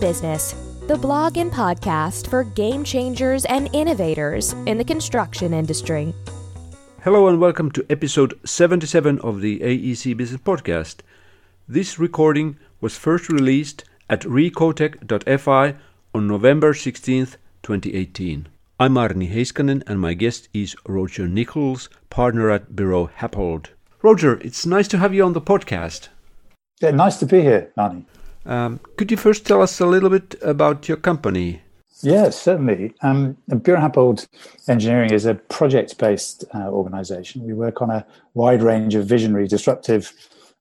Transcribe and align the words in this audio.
Business, 0.00 0.54
the 0.88 0.96
blog 0.96 1.36
and 1.36 1.52
podcast 1.52 2.28
for 2.28 2.42
game 2.42 2.82
changers 2.82 3.44
and 3.44 3.68
innovators 3.74 4.54
in 4.64 4.78
the 4.78 4.84
construction 4.84 5.52
industry. 5.52 6.14
Hello 7.04 7.28
and 7.28 7.38
welcome 7.38 7.70
to 7.72 7.84
episode 7.90 8.40
77 8.44 9.18
of 9.20 9.42
the 9.42 9.60
AEC 9.60 10.16
Business 10.16 10.40
Podcast. 10.40 11.00
This 11.68 11.98
recording 11.98 12.58
was 12.80 12.96
first 12.96 13.28
released 13.28 13.84
at 14.08 14.22
recotech.fi 14.22 15.74
on 16.14 16.26
November 16.26 16.72
16th, 16.72 17.36
2018. 17.62 18.48
I'm 18.80 18.94
Aarni 18.94 19.30
Heiskanen 19.30 19.82
and 19.86 20.00
my 20.00 20.14
guest 20.14 20.48
is 20.54 20.74
Roger 20.86 21.28
Nichols, 21.28 21.90
partner 22.08 22.50
at 22.50 22.72
Buro 22.72 23.10
Happold. 23.16 23.70
Roger, 24.00 24.40
it's 24.40 24.64
nice 24.64 24.88
to 24.88 24.98
have 24.98 25.12
you 25.12 25.24
on 25.24 25.34
the 25.34 25.42
podcast. 25.42 26.08
Yeah, 26.80 26.92
nice 26.92 27.18
to 27.18 27.26
be 27.26 27.42
here, 27.42 27.70
Aarni. 27.76 28.06
Um, 28.46 28.80
could 28.96 29.10
you 29.10 29.16
first 29.16 29.46
tell 29.46 29.62
us 29.62 29.80
a 29.80 29.86
little 29.86 30.10
bit 30.10 30.34
about 30.42 30.88
your 30.88 30.96
company? 30.96 31.62
Yes, 32.02 32.40
certainly. 32.40 32.94
Um, 33.02 33.36
Buro 33.50 33.78
Happold 33.78 34.26
Engineering 34.68 35.12
is 35.12 35.26
a 35.26 35.34
project-based 35.34 36.44
uh, 36.54 36.68
organization. 36.68 37.44
We 37.44 37.52
work 37.52 37.82
on 37.82 37.90
a 37.90 38.06
wide 38.32 38.62
range 38.62 38.94
of 38.94 39.06
visionary, 39.06 39.46
disruptive 39.46 40.12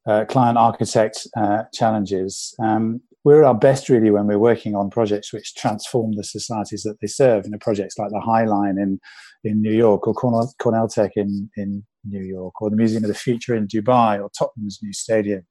uh, 0.06 0.26
client 0.26 0.58
architect 0.58 1.28
uh, 1.38 1.64
challenges. 1.74 2.54
Um, 2.60 3.02
we're 3.24 3.44
at 3.44 3.48
our 3.48 3.56
best 3.56 3.90
really 3.90 4.12
when 4.12 4.28
we're 4.28 4.40
working 4.40 4.76
on 4.76 4.90
projects 4.90 5.32
which 5.32 5.56
transform 5.56 6.14
the 6.14 6.24
societies 6.24 6.84
that 6.84 7.00
they 7.02 7.08
serve. 7.08 7.46
You 7.46 7.52
know, 7.52 7.58
projects 7.60 7.98
like 7.98 8.10
the 8.10 8.22
High 8.22 8.46
Line 8.46 8.78
in 8.78 9.00
in 9.44 9.62
New 9.62 9.72
York, 9.74 10.08
or 10.08 10.14
Cornell, 10.14 10.54
Cornell 10.62 10.88
Tech 10.88 11.12
in 11.16 11.50
in 11.56 11.84
New 12.06 12.24
York, 12.24 12.62
or 12.62 12.70
the 12.70 12.76
Museum 12.76 13.04
of 13.04 13.10
the 13.10 13.14
Future 13.14 13.56
in 13.56 13.68
Dubai, 13.68 14.22
or 14.22 14.30
Tottenham's 14.38 14.80
new 14.82 14.94
stadium 14.94 15.46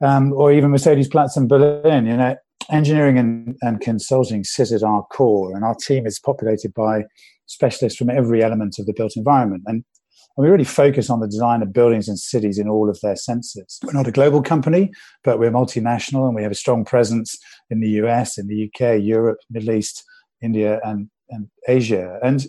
um, 0.00 0.32
or 0.32 0.52
even 0.52 0.70
Mercedes-Platz 0.70 1.36
in 1.36 1.48
Berlin. 1.48 2.06
You 2.06 2.16
know, 2.16 2.36
engineering 2.70 3.18
and, 3.18 3.56
and 3.62 3.80
consulting 3.80 4.44
sit 4.44 4.72
at 4.72 4.82
our 4.82 5.04
core, 5.06 5.54
and 5.54 5.64
our 5.64 5.74
team 5.74 6.06
is 6.06 6.18
populated 6.18 6.72
by 6.74 7.04
specialists 7.46 7.98
from 7.98 8.10
every 8.10 8.42
element 8.42 8.78
of 8.78 8.86
the 8.86 8.92
built 8.92 9.16
environment. 9.16 9.62
And, 9.66 9.84
and 10.36 10.44
we 10.44 10.48
really 10.48 10.64
focus 10.64 11.10
on 11.10 11.20
the 11.20 11.26
design 11.26 11.62
of 11.62 11.72
buildings 11.72 12.08
and 12.08 12.18
cities 12.18 12.58
in 12.58 12.68
all 12.68 12.88
of 12.88 13.00
their 13.00 13.16
senses. 13.16 13.78
We're 13.82 13.92
not 13.92 14.06
a 14.06 14.12
global 14.12 14.42
company, 14.42 14.92
but 15.24 15.38
we're 15.38 15.50
multinational, 15.50 16.26
and 16.26 16.34
we 16.34 16.42
have 16.42 16.52
a 16.52 16.56
strong 16.56 16.84
presence 16.84 17.36
in 17.68 17.80
the 17.80 17.90
US, 18.02 18.38
in 18.38 18.46
the 18.46 18.70
UK, 18.70 19.02
Europe, 19.02 19.38
Middle 19.50 19.72
East, 19.72 20.04
India, 20.42 20.80
and, 20.84 21.10
and 21.30 21.48
Asia. 21.68 22.18
And 22.22 22.46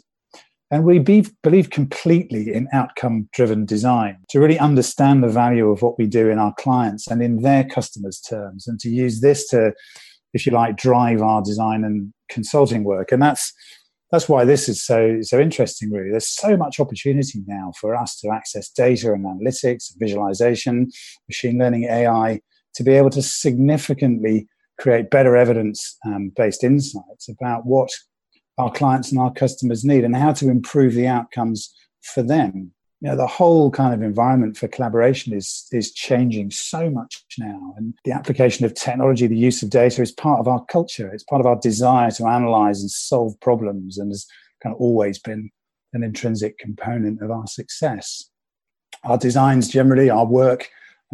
and 0.71 0.85
we 0.85 0.99
be, 0.99 1.27
believe 1.43 1.69
completely 1.69 2.53
in 2.53 2.69
outcome 2.71 3.27
driven 3.33 3.65
design 3.65 4.17
to 4.29 4.39
really 4.39 4.57
understand 4.57 5.21
the 5.21 5.27
value 5.27 5.69
of 5.69 5.81
what 5.81 5.99
we 5.99 6.07
do 6.07 6.29
in 6.29 6.39
our 6.39 6.53
clients 6.57 7.07
and 7.07 7.21
in 7.21 7.41
their 7.41 7.65
customers' 7.65 8.21
terms, 8.21 8.67
and 8.67 8.79
to 8.79 8.89
use 8.89 9.19
this 9.19 9.49
to, 9.49 9.73
if 10.33 10.45
you 10.45 10.53
like, 10.53 10.77
drive 10.77 11.21
our 11.21 11.41
design 11.41 11.83
and 11.83 12.13
consulting 12.29 12.85
work. 12.85 13.11
And 13.11 13.21
that's 13.21 13.53
that's 14.11 14.27
why 14.27 14.43
this 14.43 14.67
is 14.67 14.83
so 14.83 15.19
so 15.21 15.39
interesting. 15.39 15.91
Really, 15.91 16.11
there's 16.11 16.29
so 16.29 16.55
much 16.55 16.79
opportunity 16.79 17.43
now 17.47 17.73
for 17.79 17.95
us 17.95 18.17
to 18.21 18.29
access 18.29 18.69
data 18.69 19.13
and 19.13 19.25
analytics, 19.25 19.91
visualization, 19.97 20.89
machine 21.27 21.59
learning, 21.59 21.83
AI, 21.85 22.39
to 22.75 22.83
be 22.83 22.93
able 22.93 23.09
to 23.11 23.21
significantly 23.21 24.47
create 24.79 25.11
better 25.11 25.35
evidence 25.35 25.97
um, 26.05 26.31
based 26.35 26.63
insights 26.63 27.29
about 27.29 27.65
what 27.65 27.89
our 28.61 28.71
clients 28.71 29.11
and 29.11 29.19
our 29.19 29.33
customers 29.33 29.83
need 29.83 30.03
and 30.03 30.15
how 30.15 30.33
to 30.33 30.49
improve 30.49 30.93
the 30.93 31.07
outcomes 31.07 31.73
for 32.01 32.21
them. 32.21 32.71
You 33.01 33.09
know, 33.09 33.15
the 33.15 33.27
whole 33.27 33.71
kind 33.71 33.95
of 33.95 34.03
environment 34.03 34.57
for 34.57 34.67
collaboration 34.67 35.33
is 35.33 35.67
is 35.71 35.91
changing 35.91 36.51
so 36.51 36.89
much 36.91 37.25
now. 37.39 37.73
And 37.75 37.95
the 38.05 38.11
application 38.11 38.63
of 38.63 38.75
technology, 38.75 39.25
the 39.25 39.35
use 39.35 39.63
of 39.63 39.71
data 39.71 40.03
is 40.03 40.11
part 40.11 40.39
of 40.39 40.47
our 40.47 40.63
culture. 40.65 41.11
It's 41.11 41.23
part 41.23 41.39
of 41.39 41.47
our 41.47 41.59
desire 41.59 42.11
to 42.11 42.27
analyze 42.27 42.81
and 42.81 42.91
solve 42.91 43.39
problems 43.39 43.97
and 43.97 44.11
has 44.11 44.27
kind 44.61 44.75
of 44.75 44.79
always 44.79 45.17
been 45.17 45.49
an 45.93 46.03
intrinsic 46.03 46.59
component 46.59 47.21
of 47.23 47.31
our 47.31 47.47
success. 47.47 48.29
Our 49.03 49.17
designs 49.17 49.67
generally, 49.67 50.11
our 50.11 50.25
work 50.25 50.69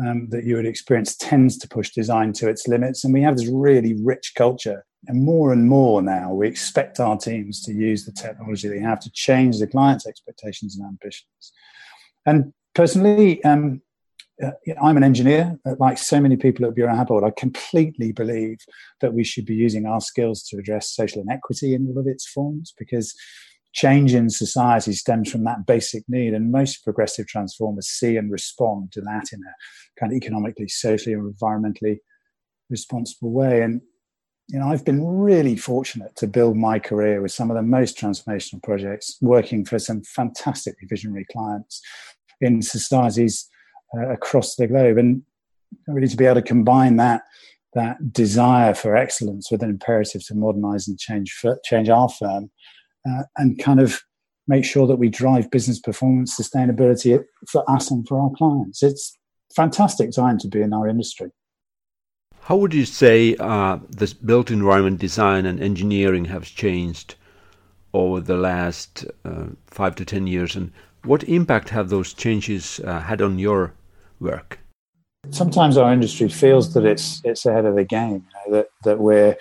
um, 0.05 0.27
that 0.31 0.43
you 0.43 0.57
would 0.57 0.65
experience 0.65 1.15
tends 1.15 1.57
to 1.59 1.69
push 1.69 1.91
design 1.91 2.33
to 2.33 2.49
its 2.49 2.67
limits. 2.67 3.05
And 3.05 3.13
we 3.13 3.21
have 3.21 3.37
this 3.37 3.47
really 3.47 3.95
rich 4.03 4.33
culture 4.35 4.83
and 5.07 5.23
more 5.23 5.53
and 5.53 5.69
more 5.69 6.01
now, 6.01 6.33
we 6.33 6.47
expect 6.47 6.99
our 6.99 7.17
teams 7.17 7.63
to 7.63 7.73
use 7.73 8.05
the 8.05 8.11
technology 8.11 8.67
they 8.67 8.79
have 8.79 8.99
to 9.01 9.11
change 9.11 9.59
the 9.59 9.67
client's 9.67 10.07
expectations 10.07 10.77
and 10.77 10.87
ambitions. 10.87 11.53
And 12.25 12.53
personally, 12.73 13.43
um, 13.43 13.81
uh, 14.43 14.51
I'm 14.81 14.97
an 14.97 15.03
engineer. 15.03 15.57
Uh, 15.65 15.75
like 15.79 15.97
so 15.97 16.19
many 16.19 16.35
people 16.35 16.65
at 16.65 16.77
Happold, 16.77 17.23
I 17.23 17.31
completely 17.31 18.11
believe 18.11 18.57
that 19.01 19.13
we 19.13 19.23
should 19.23 19.45
be 19.45 19.55
using 19.55 19.85
our 19.85 20.01
skills 20.01 20.43
to 20.43 20.57
address 20.57 20.93
social 20.93 21.21
inequity 21.21 21.73
in 21.73 21.87
all 21.87 21.99
of 21.99 22.07
its 22.07 22.27
forms 22.27 22.73
because 22.77 23.15
change 23.73 24.13
in 24.13 24.29
society 24.29 24.93
stems 24.93 25.31
from 25.31 25.43
that 25.43 25.65
basic 25.65 26.03
need. 26.07 26.33
And 26.33 26.51
most 26.51 26.83
progressive 26.83 27.27
transformers 27.27 27.87
see 27.87 28.17
and 28.17 28.31
respond 28.31 28.91
to 28.93 29.01
that 29.01 29.27
in 29.31 29.39
a 29.39 29.99
kind 29.99 30.11
of 30.11 30.17
economically, 30.17 30.67
socially, 30.67 31.15
or 31.15 31.23
environmentally 31.23 31.99
responsible 32.69 33.31
way. 33.31 33.61
And 33.61 33.81
you 34.47 34.59
know, 34.59 34.67
I've 34.67 34.85
been 34.85 35.05
really 35.05 35.57
fortunate 35.57 36.15
to 36.17 36.27
build 36.27 36.55
my 36.55 36.79
career 36.79 37.21
with 37.21 37.31
some 37.31 37.51
of 37.51 37.57
the 37.57 37.63
most 37.63 37.97
transformational 37.97 38.63
projects, 38.63 39.17
working 39.21 39.65
for 39.65 39.77
some 39.77 40.03
fantastically 40.03 40.87
visionary 40.87 41.25
clients 41.31 41.81
in 42.39 42.61
societies 42.61 43.49
uh, 43.97 44.09
across 44.09 44.55
the 44.55 44.67
globe, 44.67 44.97
and 44.97 45.23
really 45.87 46.07
to 46.07 46.17
be 46.17 46.25
able 46.25 46.35
to 46.35 46.41
combine 46.41 46.95
that 46.97 47.23
that 47.73 48.13
desire 48.13 48.73
for 48.73 48.95
excellence 48.95 49.51
with 49.51 49.61
an 49.61 49.69
imperative 49.69 50.25
to 50.25 50.33
modernize 50.33 50.87
and 50.87 50.97
change 50.97 51.43
change 51.65 51.89
our 51.89 52.07
firm, 52.07 52.49
uh, 53.07 53.23
and 53.35 53.59
kind 53.59 53.81
of 53.81 54.01
make 54.47 54.63
sure 54.63 54.87
that 54.87 54.95
we 54.95 55.09
drive 55.09 55.51
business 55.51 55.79
performance, 55.79 56.39
sustainability 56.39 57.21
for 57.49 57.69
us 57.69 57.91
and 57.91 58.07
for 58.07 58.17
our 58.17 58.31
clients. 58.37 58.81
It's 58.81 59.17
fantastic 59.53 60.11
time 60.11 60.37
to 60.37 60.47
be 60.47 60.61
in 60.61 60.73
our 60.73 60.87
industry. 60.87 61.31
How 62.47 62.55
would 62.55 62.73
you 62.73 62.85
say 62.85 63.35
uh, 63.41 63.77
this 63.89 64.13
built 64.13 64.51
environment 64.51 65.01
design 65.01 65.45
and 65.45 65.61
engineering 65.61 66.23
have 66.25 66.45
changed 66.45 67.15
over 67.93 68.21
the 68.21 68.37
last 68.37 69.03
uh, 69.25 69.47
five 69.65 69.95
to 69.95 70.05
ten 70.05 70.27
years, 70.27 70.55
and 70.55 70.71
what 71.03 71.25
impact 71.25 71.67
have 71.71 71.89
those 71.89 72.13
changes 72.13 72.79
uh, 72.85 73.01
had 73.01 73.21
on 73.21 73.37
your 73.37 73.73
work? 74.21 74.59
Sometimes 75.29 75.75
our 75.75 75.91
industry 75.91 76.29
feels 76.29 76.73
that 76.73 76.85
it's 76.85 77.19
it's 77.25 77.45
ahead 77.45 77.65
of 77.65 77.75
the 77.75 77.83
game, 77.83 78.25
you 78.25 78.51
know, 78.51 78.57
that 78.57 78.69
that 78.85 78.99
we're 78.99 79.35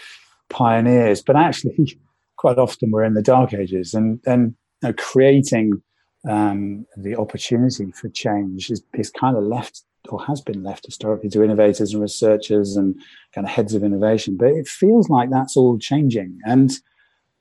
pioneers, 0.50 1.22
but 1.22 1.36
actually, 1.36 1.96
quite 2.38 2.58
often 2.58 2.90
we're 2.90 3.04
in 3.04 3.14
the 3.14 3.22
dark 3.22 3.54
ages, 3.54 3.94
and 3.94 4.18
and 4.26 4.56
you 4.82 4.88
know, 4.88 4.94
creating 4.94 5.80
um, 6.28 6.84
the 6.96 7.14
opportunity 7.14 7.92
for 7.92 8.08
change 8.08 8.68
is, 8.68 8.82
is 8.94 9.10
kind 9.10 9.36
of 9.36 9.44
left 9.44 9.84
or 10.12 10.24
has 10.24 10.40
been 10.40 10.62
left 10.62 10.86
historically 10.86 11.28
to 11.30 11.42
innovators 11.42 11.92
and 11.92 12.02
researchers 12.02 12.76
and 12.76 12.94
kind 13.34 13.46
of 13.46 13.52
heads 13.52 13.74
of 13.74 13.84
innovation. 13.84 14.36
But 14.36 14.50
it 14.50 14.68
feels 14.68 15.08
like 15.08 15.30
that's 15.30 15.56
all 15.56 15.78
changing. 15.78 16.38
And, 16.46 16.70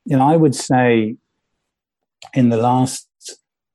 you 0.05 0.17
know, 0.17 0.27
I 0.27 0.35
would 0.35 0.55
say 0.55 1.17
in 2.33 2.49
the 2.49 2.57
last 2.57 3.07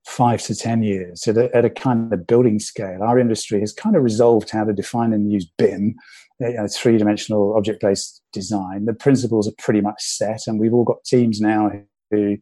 five 0.07 0.43
to 0.43 0.55
10 0.55 0.83
years 0.83 1.27
at 1.29 1.37
a, 1.37 1.55
at 1.57 1.65
a 1.65 1.71
kind 1.71 2.13
of 2.13 2.27
building 2.27 2.59
scale, 2.59 3.03
our 3.03 3.19
industry 3.19 3.61
has 3.61 3.73
kind 3.73 3.97
of 3.97 4.03
resolved 4.03 4.51
how 4.51 4.65
to 4.65 4.73
define 4.73 5.13
and 5.13 5.31
use 5.31 5.47
BIM, 5.57 5.95
you 6.41 6.53
know, 6.55 6.67
three 6.67 6.99
dimensional 6.99 7.57
object 7.57 7.81
based 7.81 8.23
design. 8.33 8.87
The 8.87 8.95
principles 8.95 9.47
are 9.47 9.55
pretty 9.59 9.81
much 9.81 10.03
set, 10.03 10.41
and 10.47 10.59
we've 10.59 10.75
all 10.75 10.85
got 10.85 11.05
teams 11.05 11.41
now 11.41 11.71
who 12.11 12.37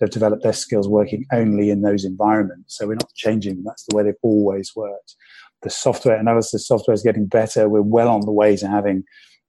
have 0.00 0.10
developed 0.10 0.42
their 0.42 0.52
skills 0.52 0.88
working 0.88 1.24
only 1.32 1.70
in 1.70 1.82
those 1.82 2.04
environments. 2.04 2.76
So 2.76 2.88
we're 2.88 2.94
not 2.94 3.14
changing 3.14 3.56
them. 3.56 3.64
That's 3.64 3.84
the 3.88 3.96
way 3.96 4.02
they've 4.02 4.14
always 4.22 4.72
worked 4.74 5.14
the 5.62 5.70
software 5.70 6.16
analysis 6.16 6.66
software 6.66 6.94
is 6.94 7.02
getting 7.02 7.26
better. 7.26 7.68
We're 7.68 7.82
well 7.82 8.08
on 8.08 8.22
the 8.22 8.32
way 8.32 8.56
to 8.56 8.68
having 8.68 9.04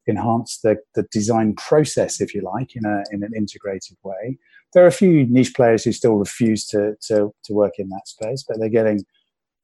enhanced 0.06 0.64
the, 0.64 0.78
the 0.96 1.04
design 1.12 1.56
process, 1.56 2.20
if 2.20 2.34
you 2.34 2.42
like, 2.42 2.76
in, 2.76 2.86
a, 2.86 3.04
in 3.12 3.24
an 3.24 3.32
integrated 3.36 3.98
way. 4.04 4.38
There 4.74 4.84
are 4.84 4.88
a 4.88 4.92
few 4.92 5.26
niche 5.28 5.54
players 5.54 5.84
who 5.84 5.92
still 5.92 6.16
refuse 6.16 6.66
to, 6.68 6.96
to, 7.08 7.34
to 7.44 7.54
work 7.54 7.74
in 7.78 7.90
that 7.90 8.08
space, 8.08 8.44
but 8.48 8.60
they're 8.60 8.70
getting 8.70 9.06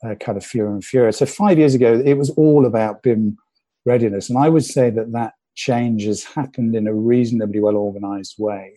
uh, 0.05 0.15
kind 0.15 0.37
of 0.37 0.45
fewer 0.45 0.71
and 0.71 0.83
fewer. 0.83 1.11
So 1.11 1.25
five 1.25 1.57
years 1.57 1.75
ago, 1.75 2.01
it 2.05 2.13
was 2.13 2.29
all 2.31 2.65
about 2.65 3.03
BIM 3.03 3.37
readiness. 3.85 4.29
And 4.29 4.37
I 4.37 4.49
would 4.49 4.65
say 4.65 4.89
that 4.91 5.11
that 5.11 5.33
change 5.55 6.05
has 6.05 6.23
happened 6.23 6.75
in 6.75 6.87
a 6.87 6.93
reasonably 6.93 7.59
well 7.59 7.75
organized 7.75 8.35
way. 8.37 8.73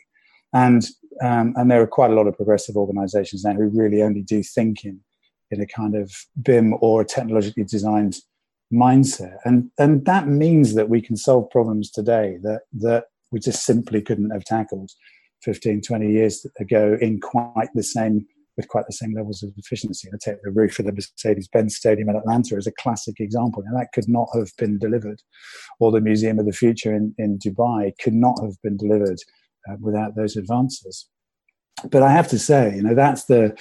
And, 0.53 0.85
um, 1.23 1.55
and 1.57 1.71
there 1.71 1.81
are 1.81 1.87
quite 1.87 2.11
a 2.11 2.15
lot 2.15 2.27
of 2.27 2.37
progressive 2.37 2.77
organizations 2.77 3.45
now 3.45 3.55
who 3.55 3.71
really 3.73 4.03
only 4.03 4.23
do 4.23 4.43
thinking 4.43 5.01
in 5.53 5.61
a 5.61 5.67
kind 5.67 5.95
of 5.95 6.13
BIM 6.43 6.75
or 6.81 7.05
technologically 7.05 7.65
designed 7.65 8.17
mindset. 8.73 9.37
And, 9.45 9.71
and 9.79 10.05
that 10.07 10.27
means 10.27 10.75
that 10.75 10.89
we 10.89 11.01
can 11.01 11.17
solve 11.17 11.51
problems 11.51 11.91
today 11.91 12.39
that, 12.43 12.63
that 12.81 13.05
we 13.31 13.39
just 13.39 13.65
simply 13.65 14.01
couldn't 14.01 14.31
have 14.31 14.45
tackled 14.45 14.91
15, 15.43 15.83
20 15.83 16.11
years 16.11 16.47
ago 16.59 16.97
in 17.01 17.21
quite 17.21 17.69
the 17.75 17.83
same 17.83 18.27
with 18.57 18.69
quite 18.69 18.85
the 18.87 18.93
same 18.93 19.15
levels 19.15 19.43
of 19.43 19.51
efficiency. 19.57 20.09
I 20.13 20.19
take 20.23 20.43
the 20.43 20.51
roof 20.51 20.79
of 20.79 20.85
the 20.85 20.93
Mercedes-Benz 20.93 21.75
Stadium 21.75 22.11
in 22.11 22.17
Atlanta 22.17 22.57
as 22.57 22.67
a 22.67 22.73
classic 22.73 23.19
example. 23.19 23.63
and 23.65 23.75
that 23.75 23.93
could 23.95 24.09
not 24.09 24.29
have 24.35 24.51
been 24.59 24.79
delivered, 24.79 25.23
or 25.81 25.91
the 25.91 26.03
Museum 26.03 26.39
of 26.39 26.45
the 26.45 26.53
Future 26.53 26.95
in, 26.95 27.15
in 27.17 27.39
Dubai 27.39 27.93
could 28.03 28.15
not 28.15 28.37
have 28.43 28.61
been 28.63 28.77
delivered 28.77 29.21
uh, 29.71 29.77
without 29.81 30.17
those 30.17 30.37
advances. 30.37 31.09
But 31.91 32.03
I 32.03 32.13
have 32.13 32.29
to 32.29 32.39
say, 32.39 32.77
you 32.77 32.83
know, 32.83 32.95
that's 32.95 33.25
the 33.25 33.57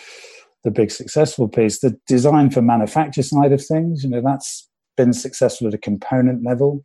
the 0.63 0.71
big 0.71 0.91
successful 0.91 1.47
piece. 1.47 1.79
The 1.79 1.97
design 2.07 2.49
for 2.49 2.61
manufacture 2.61 3.23
side 3.23 3.51
of 3.51 3.65
things, 3.65 4.03
you 4.03 4.09
know, 4.09 4.21
that's 4.21 4.69
been 4.97 5.13
successful 5.13 5.67
at 5.67 5.73
a 5.73 5.79
component 5.79 6.43
level, 6.43 6.81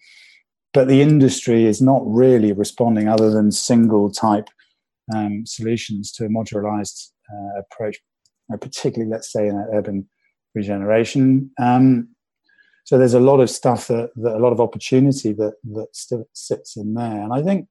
but 0.72 0.88
the 0.88 1.02
industry 1.02 1.64
is 1.64 1.80
not 1.82 2.02
really 2.04 2.52
responding 2.52 3.08
other 3.08 3.30
than 3.30 3.50
single 3.50 4.10
type 4.10 4.48
um, 5.14 5.44
solutions 5.46 6.12
to 6.12 6.24
a 6.24 6.28
modularized 6.28 7.10
uh, 7.32 7.60
approach, 7.60 7.98
uh, 8.52 8.56
particularly, 8.56 9.10
let's 9.10 9.32
say, 9.32 9.46
in 9.48 9.56
urban 9.72 10.08
regeneration. 10.54 11.50
Um, 11.60 12.08
so 12.84 12.98
there's 12.98 13.14
a 13.14 13.20
lot 13.20 13.40
of 13.40 13.50
stuff 13.50 13.88
that, 13.88 14.10
that, 14.16 14.36
a 14.36 14.38
lot 14.38 14.52
of 14.52 14.60
opportunity 14.60 15.32
that 15.32 15.54
that 15.64 15.88
still 15.92 16.24
sits 16.32 16.76
in 16.76 16.94
there, 16.94 17.22
and 17.22 17.32
I 17.32 17.42
think 17.42 17.66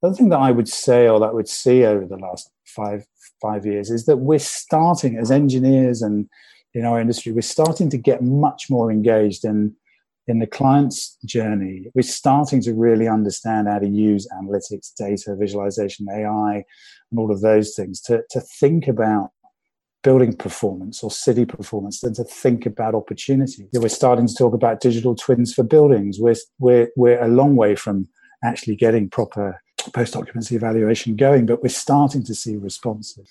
the 0.00 0.08
other 0.08 0.16
thing 0.16 0.30
that 0.30 0.38
I 0.38 0.50
would 0.50 0.68
say 0.68 1.08
or 1.08 1.20
that 1.20 1.30
I 1.30 1.32
would 1.32 1.48
see 1.48 1.84
over 1.84 2.06
the 2.06 2.16
last 2.16 2.50
five 2.64 3.04
five 3.40 3.66
years 3.66 3.90
is 3.90 4.06
that 4.06 4.18
we're 4.18 4.38
starting 4.38 5.16
as 5.16 5.30
engineers 5.30 6.02
and 6.02 6.28
in 6.72 6.84
our 6.84 7.00
industry, 7.00 7.32
we're 7.32 7.40
starting 7.40 7.90
to 7.90 7.98
get 7.98 8.22
much 8.22 8.70
more 8.70 8.90
engaged 8.90 9.44
in 9.44 9.74
in 10.26 10.38
the 10.38 10.46
client's 10.46 11.16
journey. 11.24 11.86
We're 11.94 12.02
starting 12.02 12.62
to 12.62 12.72
really 12.72 13.08
understand 13.08 13.66
how 13.66 13.80
to 13.80 13.88
use 13.88 14.28
analytics, 14.32 14.94
data, 14.96 15.34
visualization, 15.36 16.06
AI, 16.08 16.64
and 17.10 17.18
all 17.18 17.32
of 17.32 17.40
those 17.40 17.74
things 17.74 18.00
to, 18.02 18.22
to 18.30 18.40
think 18.40 18.86
about 18.86 19.30
building 20.04 20.34
performance 20.34 21.02
or 21.02 21.10
city 21.10 21.44
performance 21.44 22.00
than 22.00 22.14
to 22.14 22.24
think 22.24 22.64
about 22.64 22.94
opportunity. 22.94 23.66
We're 23.72 23.88
starting 23.88 24.28
to 24.28 24.34
talk 24.34 24.54
about 24.54 24.80
digital 24.80 25.16
twins 25.16 25.52
for 25.52 25.64
buildings. 25.64 26.18
We're, 26.20 26.36
we're, 26.58 26.90
we're 26.96 27.20
a 27.20 27.28
long 27.28 27.56
way 27.56 27.74
from 27.74 28.08
actually 28.44 28.76
getting 28.76 29.10
proper 29.10 29.60
post 29.82 30.16
occupancy 30.16 30.56
evaluation 30.56 31.16
going, 31.16 31.46
but 31.46 31.62
we're 31.62 31.68
starting 31.68 32.22
to 32.24 32.34
see 32.34 32.56
responses. 32.56 33.28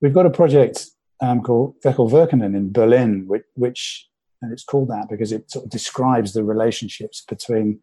We've 0.00 0.14
got 0.14 0.26
a 0.26 0.30
project 0.30 0.86
um, 1.20 1.42
called 1.42 1.74
Wechselwirkungen 1.84 2.56
in 2.56 2.72
Berlin, 2.72 3.24
which, 3.26 3.44
which, 3.54 4.08
and 4.40 4.52
it's 4.52 4.64
called 4.64 4.88
that 4.88 5.08
because 5.08 5.32
it 5.32 5.50
sort 5.50 5.64
of 5.64 5.70
describes 5.70 6.32
the 6.32 6.44
relationships 6.44 7.24
between 7.28 7.80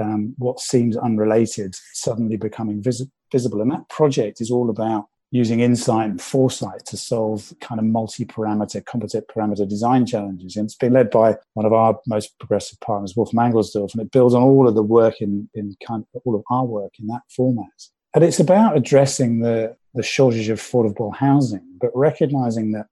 um, 0.00 0.34
what 0.38 0.60
seems 0.60 0.96
unrelated 0.96 1.74
suddenly 1.92 2.36
becoming 2.36 2.82
vis- 2.82 3.06
visible. 3.32 3.60
And 3.60 3.70
that 3.72 3.88
project 3.88 4.40
is 4.40 4.50
all 4.50 4.70
about 4.70 5.06
using 5.32 5.60
insight 5.60 6.08
and 6.08 6.22
foresight 6.22 6.86
to 6.86 6.96
solve 6.96 7.52
kind 7.60 7.78
of 7.80 7.84
multi-parameter, 7.84 8.84
composite 8.86 9.28
parameter 9.28 9.68
design 9.68 10.06
challenges. 10.06 10.56
And 10.56 10.66
it's 10.66 10.76
been 10.76 10.92
led 10.92 11.10
by 11.10 11.36
one 11.54 11.66
of 11.66 11.72
our 11.72 11.98
most 12.06 12.38
progressive 12.38 12.78
partners, 12.80 13.16
Wolf 13.16 13.32
Mangelsdorf, 13.32 13.92
and 13.92 14.02
it 14.02 14.12
builds 14.12 14.34
on 14.34 14.42
all 14.42 14.68
of 14.68 14.74
the 14.74 14.82
work 14.82 15.20
in, 15.20 15.48
in 15.54 15.76
kind 15.86 16.04
of 16.14 16.22
all 16.24 16.36
of 16.36 16.44
our 16.50 16.64
work 16.64 16.92
in 17.00 17.08
that 17.08 17.22
format. 17.34 17.66
And 18.14 18.24
it's 18.24 18.40
about 18.40 18.76
addressing 18.76 19.40
the, 19.40 19.76
the 19.94 20.02
shortage 20.02 20.48
of 20.48 20.58
affordable 20.58 21.14
housing, 21.14 21.66
but 21.80 21.90
recognizing 21.94 22.72
that 22.72 22.86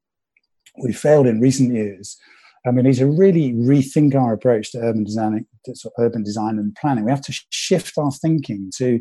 we 0.82 0.92
failed 0.92 1.26
in 1.26 1.40
recent 1.40 1.72
years. 1.72 2.18
And 2.64 2.76
we 2.76 2.82
need 2.82 2.96
to 2.96 3.06
really 3.06 3.52
rethink 3.52 4.14
our 4.14 4.32
approach 4.32 4.72
to 4.72 4.78
urban 4.78 5.04
design, 5.04 5.46
to 5.66 5.90
urban 5.98 6.24
design 6.24 6.58
and 6.58 6.74
planning. 6.74 7.04
We 7.04 7.10
have 7.10 7.20
to 7.22 7.40
shift 7.50 7.96
our 7.96 8.10
thinking 8.10 8.70
to 8.76 9.00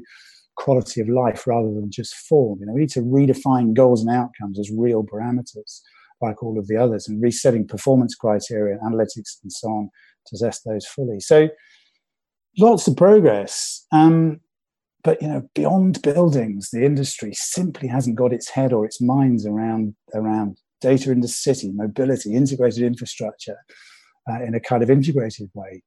quality 0.55 1.01
of 1.01 1.09
life 1.09 1.47
rather 1.47 1.67
than 1.73 1.91
just 1.91 2.15
form. 2.15 2.59
You 2.59 2.67
know, 2.67 2.73
we 2.73 2.81
need 2.81 2.89
to 2.91 3.01
redefine 3.01 3.73
goals 3.73 4.01
and 4.01 4.09
outcomes 4.09 4.59
as 4.59 4.71
real 4.71 5.03
parameters, 5.03 5.81
like 6.21 6.43
all 6.43 6.57
of 6.59 6.67
the 6.67 6.77
others, 6.77 7.07
and 7.07 7.21
resetting 7.21 7.67
performance 7.67 8.15
criteria, 8.15 8.77
analytics, 8.79 9.37
and 9.41 9.51
so 9.51 9.67
on 9.69 9.89
to 10.27 10.37
test 10.37 10.63
those 10.65 10.85
fully. 10.85 11.19
So, 11.19 11.49
lots 12.57 12.87
of 12.87 12.95
progress. 12.95 13.85
Um, 13.91 14.39
but 15.03 15.21
you 15.21 15.27
know, 15.27 15.49
beyond 15.53 16.01
buildings, 16.01 16.69
the 16.71 16.85
industry 16.85 17.33
simply 17.33 17.89
hasn't 17.89 18.15
got 18.15 18.31
its 18.31 18.49
head 18.49 18.71
or 18.71 18.85
its 18.85 19.01
minds 19.01 19.45
around 19.45 19.95
around 20.13 20.57
data 20.79 21.11
in 21.11 21.21
the 21.21 21.27
city, 21.27 21.71
mobility, 21.73 22.33
integrated 22.33 22.83
infrastructure 22.83 23.57
uh, 24.29 24.41
in 24.43 24.55
a 24.55 24.59
kind 24.59 24.83
of 24.83 24.89
integrated 24.89 25.49
way. 25.53 25.83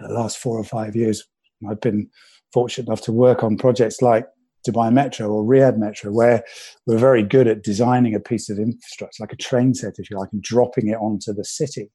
In 0.00 0.08
the 0.08 0.14
last 0.14 0.38
four 0.38 0.58
or 0.58 0.64
five 0.64 0.96
years, 0.96 1.24
I've 1.68 1.80
been 1.80 2.10
fortunate 2.52 2.88
enough 2.88 3.02
to 3.02 3.12
work 3.12 3.42
on 3.42 3.56
projects 3.56 4.02
like 4.02 4.26
Dubai 4.66 4.92
Metro 4.92 5.28
or 5.28 5.44
Riyadh 5.44 5.78
Metro, 5.78 6.10
where 6.12 6.42
we're 6.86 6.98
very 6.98 7.22
good 7.22 7.46
at 7.46 7.62
designing 7.62 8.14
a 8.14 8.20
piece 8.20 8.50
of 8.50 8.58
infrastructure, 8.58 9.22
like 9.22 9.32
a 9.32 9.36
train 9.36 9.74
set, 9.74 9.94
if 9.98 10.10
you 10.10 10.18
like, 10.18 10.30
and 10.32 10.42
dropping 10.42 10.88
it 10.88 10.96
onto 10.96 11.32
the 11.32 11.44
city. 11.44 11.90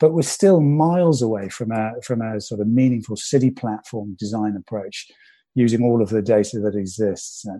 But 0.00 0.12
we're 0.12 0.22
still 0.22 0.60
miles 0.60 1.22
away 1.22 1.48
from 1.48 1.70
a 1.70 1.92
from 2.04 2.22
a 2.22 2.40
sort 2.40 2.60
of 2.60 2.66
meaningful 2.66 3.16
city 3.16 3.50
platform 3.50 4.16
design 4.18 4.56
approach 4.56 5.06
using 5.54 5.82
all 5.84 6.02
of 6.02 6.08
the 6.08 6.22
data 6.22 6.58
that 6.60 6.74
exists. 6.74 7.46
Uh, 7.46 7.58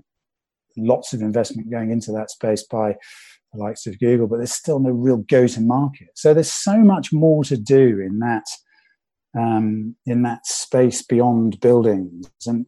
lots 0.76 1.12
of 1.12 1.20
investment 1.20 1.70
going 1.70 1.90
into 1.90 2.10
that 2.12 2.30
space 2.30 2.64
by 2.64 2.96
the 3.52 3.62
likes 3.62 3.86
of 3.86 3.98
Google, 4.00 4.26
but 4.26 4.38
there's 4.38 4.52
still 4.52 4.80
no 4.80 4.90
real 4.90 5.18
go 5.18 5.46
to 5.46 5.60
market. 5.60 6.08
So 6.14 6.32
there's 6.32 6.52
so 6.52 6.78
much 6.78 7.12
more 7.12 7.44
to 7.44 7.56
do 7.56 8.00
in 8.00 8.18
that 8.20 8.46
um, 9.38 9.96
in 10.06 10.22
that 10.22 10.46
space 10.46 11.02
beyond 11.02 11.60
buildings. 11.60 12.28
And 12.46 12.66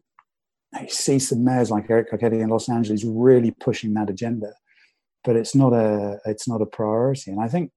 you 0.81 0.89
see 0.89 1.19
some 1.19 1.43
mayors 1.43 1.71
like 1.71 1.89
Eric 1.89 2.11
Garcetti 2.11 2.41
in 2.41 2.49
Los 2.49 2.69
Angeles 2.69 3.03
really 3.05 3.51
pushing 3.51 3.93
that 3.93 4.09
agenda, 4.09 4.53
but 5.23 5.35
it's 5.35 5.55
not 5.55 5.73
a 5.73 6.19
it's 6.25 6.47
not 6.47 6.61
a 6.61 6.65
priority. 6.65 7.31
And 7.31 7.41
I 7.41 7.47
think 7.47 7.71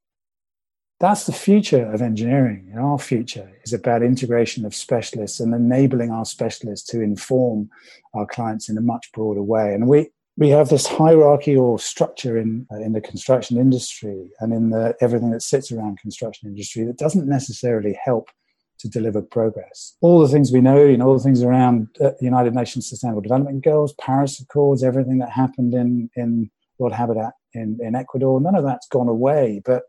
that's 1.01 1.27
the 1.27 1.33
future 1.33 1.91
of 1.93 2.03
engineering. 2.03 2.75
Our 2.77 2.99
future 2.99 3.53
is 3.63 3.73
about 3.73 4.03
integration 4.03 4.65
of 4.67 4.75
specialists 4.75 5.39
and 5.39 5.55
enabling 5.55 6.11
our 6.11 6.25
specialists 6.25 6.89
to 6.91 7.01
inform 7.01 7.71
our 8.15 8.27
clients 8.27 8.69
in 8.69 8.77
a 8.77 8.81
much 8.81 9.13
broader 9.13 9.43
way. 9.43 9.75
And 9.75 9.87
we, 9.87 10.09
we 10.37 10.49
have 10.49 10.71
this 10.71 10.89
hierarchy 10.89 11.57
or 11.57 11.79
structure 11.79 12.37
in, 12.37 12.67
uh, 12.73 12.81
in 12.81 12.95
the 12.95 13.01
construction 13.01 13.59
industry 13.59 14.29
and 14.41 14.53
in 14.53 14.71
the, 14.71 14.97
everything 15.01 15.31
that 15.31 15.43
sits 15.43 15.71
around 15.71 16.01
construction 16.01 16.49
industry 16.49 16.85
that 16.85 16.99
doesn't 16.99 17.29
necessarily 17.29 17.97
help 18.05 18.31
to 18.81 18.89
deliver 18.89 19.21
progress. 19.23 19.97
All 20.01 20.21
the 20.21 20.29
things 20.29 20.53
we 20.53 20.61
know, 20.61 20.85
you 20.85 20.97
know, 20.97 21.09
all 21.09 21.19
the 21.19 21.25
things 21.25 21.43
around 21.43 21.89
uh, 22.01 22.11
United 22.21 22.55
Nations 22.55 22.89
Sustainable 22.89 23.23
Development 23.23 23.63
Goals, 23.65 23.95
Paris 24.01 24.41
Accords, 24.41 24.85
everything 24.85 25.19
that 25.19 25.31
happened 25.31 25.75
in, 25.75 26.11
in 26.15 26.51
World 26.79 26.95
Habitat 26.95 27.33
in, 27.55 27.79
in 27.81 27.95
Ecuador, 27.95 28.41
none 28.41 28.55
of 28.55 28.65
that's 28.65 28.87
gone 28.89 29.09
away, 29.09 29.61
but 29.65 29.83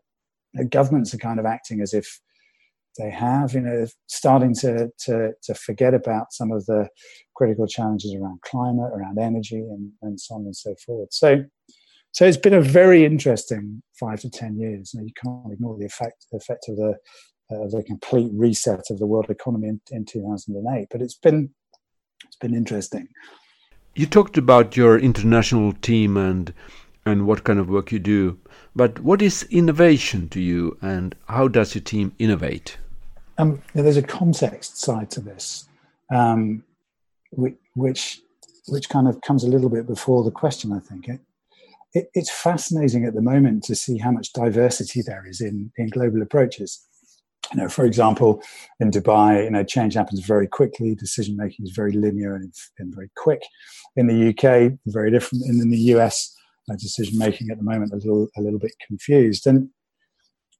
governments 0.70 1.14
are 1.14 1.18
kind 1.18 1.38
of 1.38 1.46
acting 1.46 1.80
as 1.80 1.94
if 1.94 2.20
they 2.98 3.10
have, 3.10 3.54
you 3.54 3.60
know, 3.60 3.86
starting 4.08 4.52
to, 4.52 4.90
to, 4.98 5.30
to 5.44 5.54
forget 5.54 5.94
about 5.94 6.32
some 6.32 6.50
of 6.50 6.66
the 6.66 6.88
critical 7.36 7.68
challenges 7.68 8.12
around 8.14 8.40
climate, 8.42 8.90
around 8.92 9.16
energy, 9.18 9.58
and, 9.58 9.92
and 10.02 10.20
so 10.20 10.34
on 10.34 10.42
and 10.42 10.56
so 10.56 10.74
forth. 10.84 11.08
So, 11.12 11.44
so 12.10 12.26
it's 12.26 12.36
been 12.36 12.54
a 12.54 12.60
very 12.60 13.04
interesting 13.04 13.82
five 13.98 14.18
to 14.22 14.30
ten 14.30 14.58
years. 14.58 14.92
You 14.92 15.12
can't 15.22 15.52
ignore 15.52 15.78
the 15.78 15.86
effect, 15.86 16.26
the 16.32 16.38
effect 16.38 16.68
of 16.68 16.76
the 16.76 16.96
uh, 17.50 17.66
the 17.68 17.82
complete 17.86 18.30
reset 18.32 18.90
of 18.90 18.98
the 18.98 19.06
world 19.06 19.30
economy 19.30 19.68
in, 19.68 19.80
in 19.90 20.04
2008. 20.04 20.88
But 20.90 21.02
it's 21.02 21.14
been 21.14 21.50
it's 22.24 22.36
been 22.36 22.54
interesting. 22.54 23.08
You 23.94 24.06
talked 24.06 24.38
about 24.38 24.76
your 24.76 24.98
international 24.98 25.72
team 25.72 26.16
and 26.16 26.52
and 27.06 27.26
what 27.26 27.44
kind 27.44 27.58
of 27.58 27.68
work 27.68 27.92
you 27.92 27.98
do. 27.98 28.38
But 28.76 29.00
what 29.00 29.20
is 29.22 29.42
innovation 29.50 30.28
to 30.28 30.40
you, 30.40 30.78
and 30.80 31.14
how 31.28 31.48
does 31.48 31.74
your 31.74 31.82
team 31.82 32.12
innovate? 32.18 32.78
Um, 33.38 33.62
there's 33.74 33.96
a 33.96 34.02
context 34.02 34.78
side 34.78 35.10
to 35.12 35.20
this, 35.20 35.68
um, 36.12 36.62
which 37.32 38.20
which 38.68 38.88
kind 38.88 39.08
of 39.08 39.20
comes 39.22 39.42
a 39.42 39.48
little 39.48 39.70
bit 39.70 39.86
before 39.86 40.22
the 40.22 40.30
question. 40.30 40.72
I 40.72 40.78
think 40.78 41.08
it, 41.08 41.20
it, 41.94 42.10
it's 42.14 42.30
fascinating 42.30 43.04
at 43.04 43.14
the 43.14 43.22
moment 43.22 43.64
to 43.64 43.74
see 43.74 43.98
how 43.98 44.12
much 44.12 44.32
diversity 44.32 45.02
there 45.02 45.26
is 45.26 45.40
in 45.40 45.72
in 45.76 45.88
global 45.88 46.22
approaches. 46.22 46.86
You 47.52 47.62
know, 47.62 47.68
for 47.68 47.84
example, 47.84 48.42
in 48.78 48.90
Dubai, 48.90 49.44
you 49.44 49.50
know, 49.50 49.64
change 49.64 49.94
happens 49.94 50.20
very 50.20 50.46
quickly. 50.46 50.94
Decision 50.94 51.36
making 51.36 51.66
is 51.66 51.72
very 51.72 51.92
linear 51.92 52.34
and, 52.34 52.52
and 52.78 52.94
very 52.94 53.10
quick. 53.16 53.42
In 53.96 54.06
the 54.06 54.28
UK, 54.28 54.78
very 54.86 55.10
different. 55.10 55.44
And 55.44 55.60
in 55.60 55.70
the 55.70 55.94
US, 55.94 56.34
decision 56.76 57.18
making 57.18 57.50
at 57.50 57.58
the 57.58 57.64
moment 57.64 57.92
a 57.92 57.96
little 57.96 58.28
a 58.36 58.40
little 58.40 58.58
bit 58.58 58.72
confused. 58.86 59.46
And 59.46 59.68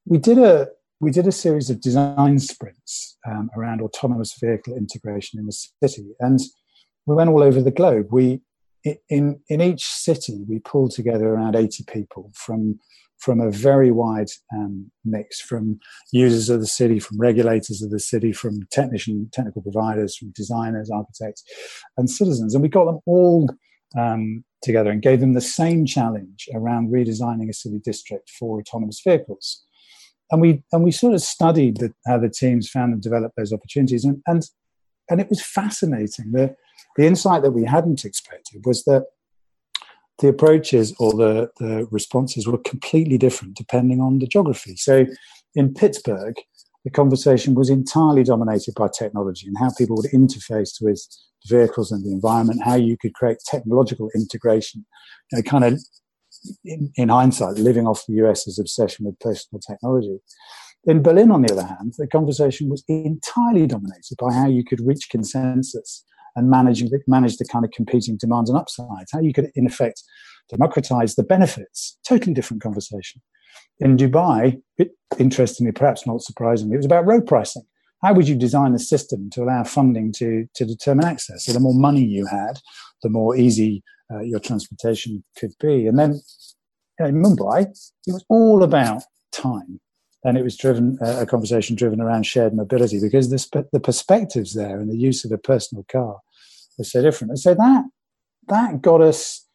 we 0.05 0.17
did 0.17 0.37
a 0.37 0.67
we 0.99 1.11
did 1.11 1.27
a 1.27 1.31
series 1.31 1.69
of 1.69 1.81
design 1.81 2.39
sprints 2.39 3.17
um, 3.27 3.49
around 3.57 3.81
autonomous 3.81 4.37
vehicle 4.39 4.75
integration 4.75 5.39
in 5.39 5.45
the 5.45 5.51
city, 5.51 6.11
and 6.19 6.39
we 7.05 7.15
went 7.15 7.29
all 7.29 7.43
over 7.43 7.61
the 7.61 7.71
globe. 7.71 8.07
We 8.11 8.41
in 9.09 9.39
in 9.49 9.61
each 9.61 9.85
city 9.85 10.43
we 10.47 10.59
pulled 10.59 10.91
together 10.91 11.27
around 11.29 11.55
eighty 11.55 11.83
people 11.83 12.31
from 12.33 12.79
from 13.19 13.39
a 13.39 13.51
very 13.51 13.91
wide 13.91 14.29
um, 14.55 14.89
mix 15.05 15.39
from 15.39 15.79
users 16.11 16.49
of 16.49 16.59
the 16.59 16.65
city, 16.65 16.99
from 16.99 17.19
regulators 17.19 17.83
of 17.83 17.91
the 17.91 17.99
city, 17.99 18.33
from 18.33 18.61
technician 18.71 19.29
technical 19.31 19.61
providers, 19.61 20.17
from 20.17 20.31
designers, 20.31 20.89
architects, 20.89 21.43
and 21.97 22.09
citizens, 22.09 22.55
and 22.55 22.63
we 22.63 22.69
got 22.69 22.85
them 22.85 22.99
all 23.05 23.47
um, 23.97 24.43
together 24.63 24.89
and 24.89 25.01
gave 25.01 25.19
them 25.19 25.33
the 25.33 25.41
same 25.41 25.85
challenge 25.85 26.47
around 26.55 26.91
redesigning 26.91 27.49
a 27.49 27.53
city 27.53 27.79
district 27.83 28.29
for 28.39 28.59
autonomous 28.59 29.01
vehicles. 29.05 29.63
And 30.31 30.41
we 30.41 30.63
and 30.71 30.83
we 30.83 30.91
sort 30.91 31.13
of 31.13 31.21
studied 31.21 31.77
the, 31.77 31.93
how 32.07 32.17
the 32.17 32.29
teams 32.29 32.69
found 32.69 32.93
and 32.93 33.01
developed 33.01 33.35
those 33.35 33.53
opportunities, 33.53 34.03
and 34.05 34.21
and 34.25 34.43
and 35.09 35.21
it 35.21 35.29
was 35.29 35.41
fascinating. 35.41 36.31
The 36.31 36.55
the 36.97 37.05
insight 37.05 37.43
that 37.43 37.51
we 37.51 37.65
hadn't 37.65 38.05
expected 38.05 38.65
was 38.65 38.83
that 38.83 39.05
the 40.19 40.27
approaches 40.27 40.93
or 40.99 41.13
the, 41.13 41.49
the 41.57 41.87
responses 41.89 42.47
were 42.47 42.59
completely 42.59 43.17
different 43.17 43.55
depending 43.55 43.99
on 43.99 44.19
the 44.19 44.27
geography. 44.27 44.75
So 44.75 45.05
in 45.55 45.73
Pittsburgh, 45.73 46.35
the 46.83 46.91
conversation 46.91 47.55
was 47.55 47.69
entirely 47.69 48.23
dominated 48.23 48.73
by 48.75 48.87
technology 48.87 49.47
and 49.47 49.57
how 49.57 49.71
people 49.77 49.95
would 49.97 50.11
interface 50.11 50.81
with 50.81 51.05
vehicles 51.47 51.91
and 51.91 52.03
the 52.03 52.11
environment, 52.11 52.61
how 52.63 52.75
you 52.75 52.97
could 52.97 53.13
create 53.13 53.37
technological 53.45 54.09
integration, 54.15 54.85
you 55.31 55.37
know, 55.37 55.43
kind 55.43 55.63
of 55.63 55.79
in, 56.65 56.91
in, 56.95 57.09
hindsight, 57.09 57.55
living 57.55 57.87
off 57.87 58.05
the 58.07 58.13
US's 58.15 58.57
obsession 58.57 59.05
with 59.05 59.19
personal 59.19 59.59
technology. 59.59 60.19
In 60.85 61.03
Berlin, 61.03 61.31
on 61.31 61.43
the 61.43 61.51
other 61.51 61.65
hand, 61.65 61.93
the 61.97 62.07
conversation 62.07 62.67
was 62.67 62.83
entirely 62.87 63.67
dominated 63.67 64.17
by 64.19 64.33
how 64.33 64.47
you 64.47 64.63
could 64.63 64.81
reach 64.81 65.09
consensus 65.09 66.03
and 66.35 66.49
manage, 66.49 66.83
manage 67.07 67.37
the 67.37 67.45
kind 67.45 67.65
of 67.65 67.71
competing 67.71 68.17
demands 68.17 68.49
and 68.49 68.59
upsides, 68.59 69.11
how 69.11 69.19
you 69.19 69.33
could, 69.33 69.51
in 69.55 69.65
effect, 69.65 70.03
democratize 70.49 71.15
the 71.15 71.23
benefits. 71.23 71.97
Totally 72.07 72.33
different 72.33 72.61
conversation. 72.61 73.21
In 73.79 73.97
Dubai, 73.97 74.61
it, 74.77 74.91
interestingly, 75.17 75.71
perhaps 75.71 76.05
not 76.05 76.21
surprisingly, 76.21 76.75
it 76.75 76.77
was 76.77 76.85
about 76.85 77.05
road 77.05 77.25
pricing. 77.25 77.63
How 78.03 78.13
would 78.13 78.27
you 78.27 78.35
design 78.35 78.73
a 78.73 78.79
system 78.79 79.29
to 79.31 79.43
allow 79.43 79.63
funding 79.63 80.11
to, 80.13 80.47
to 80.55 80.65
determine 80.65 81.05
access? 81.05 81.45
So 81.45 81.53
the 81.53 81.59
more 81.59 81.73
money 81.73 82.03
you 82.03 82.25
had, 82.25 82.59
the 83.03 83.09
more 83.09 83.35
easy 83.35 83.83
uh, 84.11 84.21
your 84.21 84.39
transportation 84.39 85.23
could 85.37 85.51
be. 85.59 85.87
And 85.87 85.97
then 85.97 86.21
in 86.99 87.21
Mumbai, 87.21 87.67
it 88.07 88.11
was 88.11 88.25
all 88.29 88.63
about 88.63 89.03
time. 89.31 89.79
And 90.23 90.37
it 90.37 90.43
was 90.43 90.55
driven 90.55 90.97
uh, 91.01 91.21
a 91.21 91.25
conversation 91.25 91.75
driven 91.75 91.99
around 91.99 92.25
shared 92.25 92.53
mobility 92.53 92.99
because 93.01 93.29
the, 93.29 93.65
the 93.71 93.79
perspectives 93.79 94.53
there 94.53 94.79
and 94.79 94.89
the 94.89 94.97
use 94.97 95.25
of 95.25 95.31
a 95.31 95.37
personal 95.37 95.83
car 95.91 96.17
was 96.77 96.91
so 96.91 97.01
different. 97.01 97.31
And 97.31 97.39
so 97.39 97.53
that 97.55 97.85
that 98.47 98.81
got 98.81 99.01
us 99.01 99.47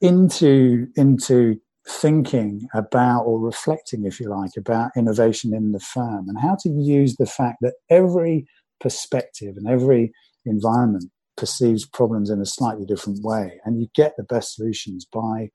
into 0.00 0.88
into 0.96 1.60
thinking 1.88 2.68
about 2.74 3.22
or 3.22 3.40
reflecting, 3.40 4.04
if 4.04 4.20
you 4.20 4.28
like, 4.28 4.52
about 4.56 4.90
innovation 4.96 5.54
in 5.54 5.72
the 5.72 5.80
firm 5.80 6.28
and 6.28 6.38
how 6.38 6.56
to 6.60 6.68
use 6.68 7.16
the 7.16 7.26
fact 7.26 7.58
that 7.60 7.74
every 7.88 8.46
perspective 8.80 9.56
and 9.56 9.68
every 9.68 10.12
environment 10.44 11.04
perceives 11.36 11.86
problems 11.86 12.30
in 12.30 12.40
a 12.40 12.46
slightly 12.46 12.84
different 12.84 13.22
way, 13.22 13.60
and 13.64 13.80
you 13.80 13.88
get 13.94 14.14
the 14.16 14.24
best 14.24 14.54
solutions 14.54 15.06
by 15.10 15.50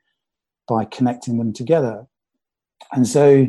by 0.67 0.85
connecting 0.85 1.37
them 1.37 1.53
together. 1.53 2.05
And 2.91 3.07
so, 3.07 3.47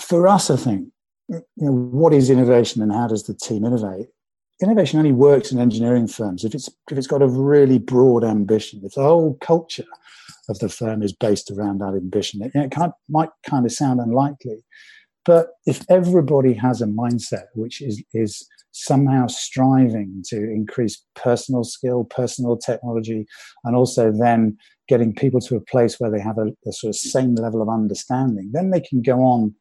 for 0.00 0.28
us, 0.28 0.50
I 0.50 0.56
think, 0.56 0.88
you 1.28 1.42
know, 1.56 1.72
what 1.72 2.12
is 2.12 2.30
innovation 2.30 2.82
and 2.82 2.92
how 2.92 3.08
does 3.08 3.24
the 3.24 3.34
team 3.34 3.64
innovate? 3.64 4.08
Innovation 4.62 4.98
only 4.98 5.12
works 5.12 5.52
in 5.52 5.58
engineering 5.60 6.08
firms 6.08 6.44
if 6.44 6.52
it's 6.54 6.68
if 6.90 6.98
it's 6.98 7.06
got 7.06 7.22
a 7.22 7.28
really 7.28 7.78
broad 7.78 8.24
ambition. 8.24 8.80
If 8.82 8.94
the 8.94 9.02
whole 9.02 9.34
culture 9.40 9.84
of 10.48 10.58
the 10.58 10.68
firm 10.68 11.02
is 11.02 11.12
based 11.12 11.50
around 11.50 11.78
that 11.78 11.94
ambition. 11.94 12.42
It, 12.42 12.52
it 12.54 12.74
might 13.08 13.28
kind 13.48 13.66
of 13.66 13.72
sound 13.72 14.00
unlikely, 14.00 14.64
but 15.24 15.50
if 15.66 15.84
everybody 15.90 16.54
has 16.54 16.80
a 16.80 16.86
mindset 16.86 17.44
which 17.54 17.80
is 17.80 18.02
is 18.12 18.48
somehow 18.72 19.26
striving 19.26 20.22
to 20.28 20.36
increase 20.36 21.02
personal 21.14 21.64
skill, 21.64 22.04
personal 22.04 22.56
technology, 22.56 23.26
and 23.64 23.74
also 23.76 24.12
then 24.12 24.56
getting 24.88 25.14
people 25.14 25.40
to 25.40 25.56
a 25.56 25.60
place 25.60 25.98
where 25.98 26.10
they 26.10 26.20
have 26.20 26.38
a, 26.38 26.48
a 26.66 26.72
sort 26.72 26.90
of 26.90 26.96
same 26.96 27.34
level 27.34 27.60
of 27.60 27.68
understanding, 27.68 28.50
then 28.52 28.70
they 28.70 28.80
can 28.80 29.02
go 29.02 29.18
on 29.20 29.54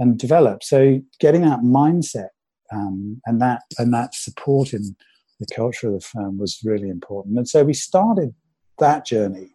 and 0.00 0.18
develop. 0.18 0.64
So 0.64 1.00
getting 1.20 1.42
that 1.42 1.60
mindset 1.60 2.30
um, 2.72 3.20
and 3.26 3.40
that 3.40 3.62
and 3.78 3.94
that 3.94 4.14
support 4.14 4.72
in 4.72 4.96
the 5.38 5.46
culture 5.54 5.88
of 5.88 5.94
the 5.94 6.00
firm 6.00 6.38
was 6.38 6.58
really 6.64 6.88
important. 6.88 7.38
And 7.38 7.48
so 7.48 7.62
we 7.62 7.74
started 7.74 8.34
that 8.78 9.06
journey 9.06 9.54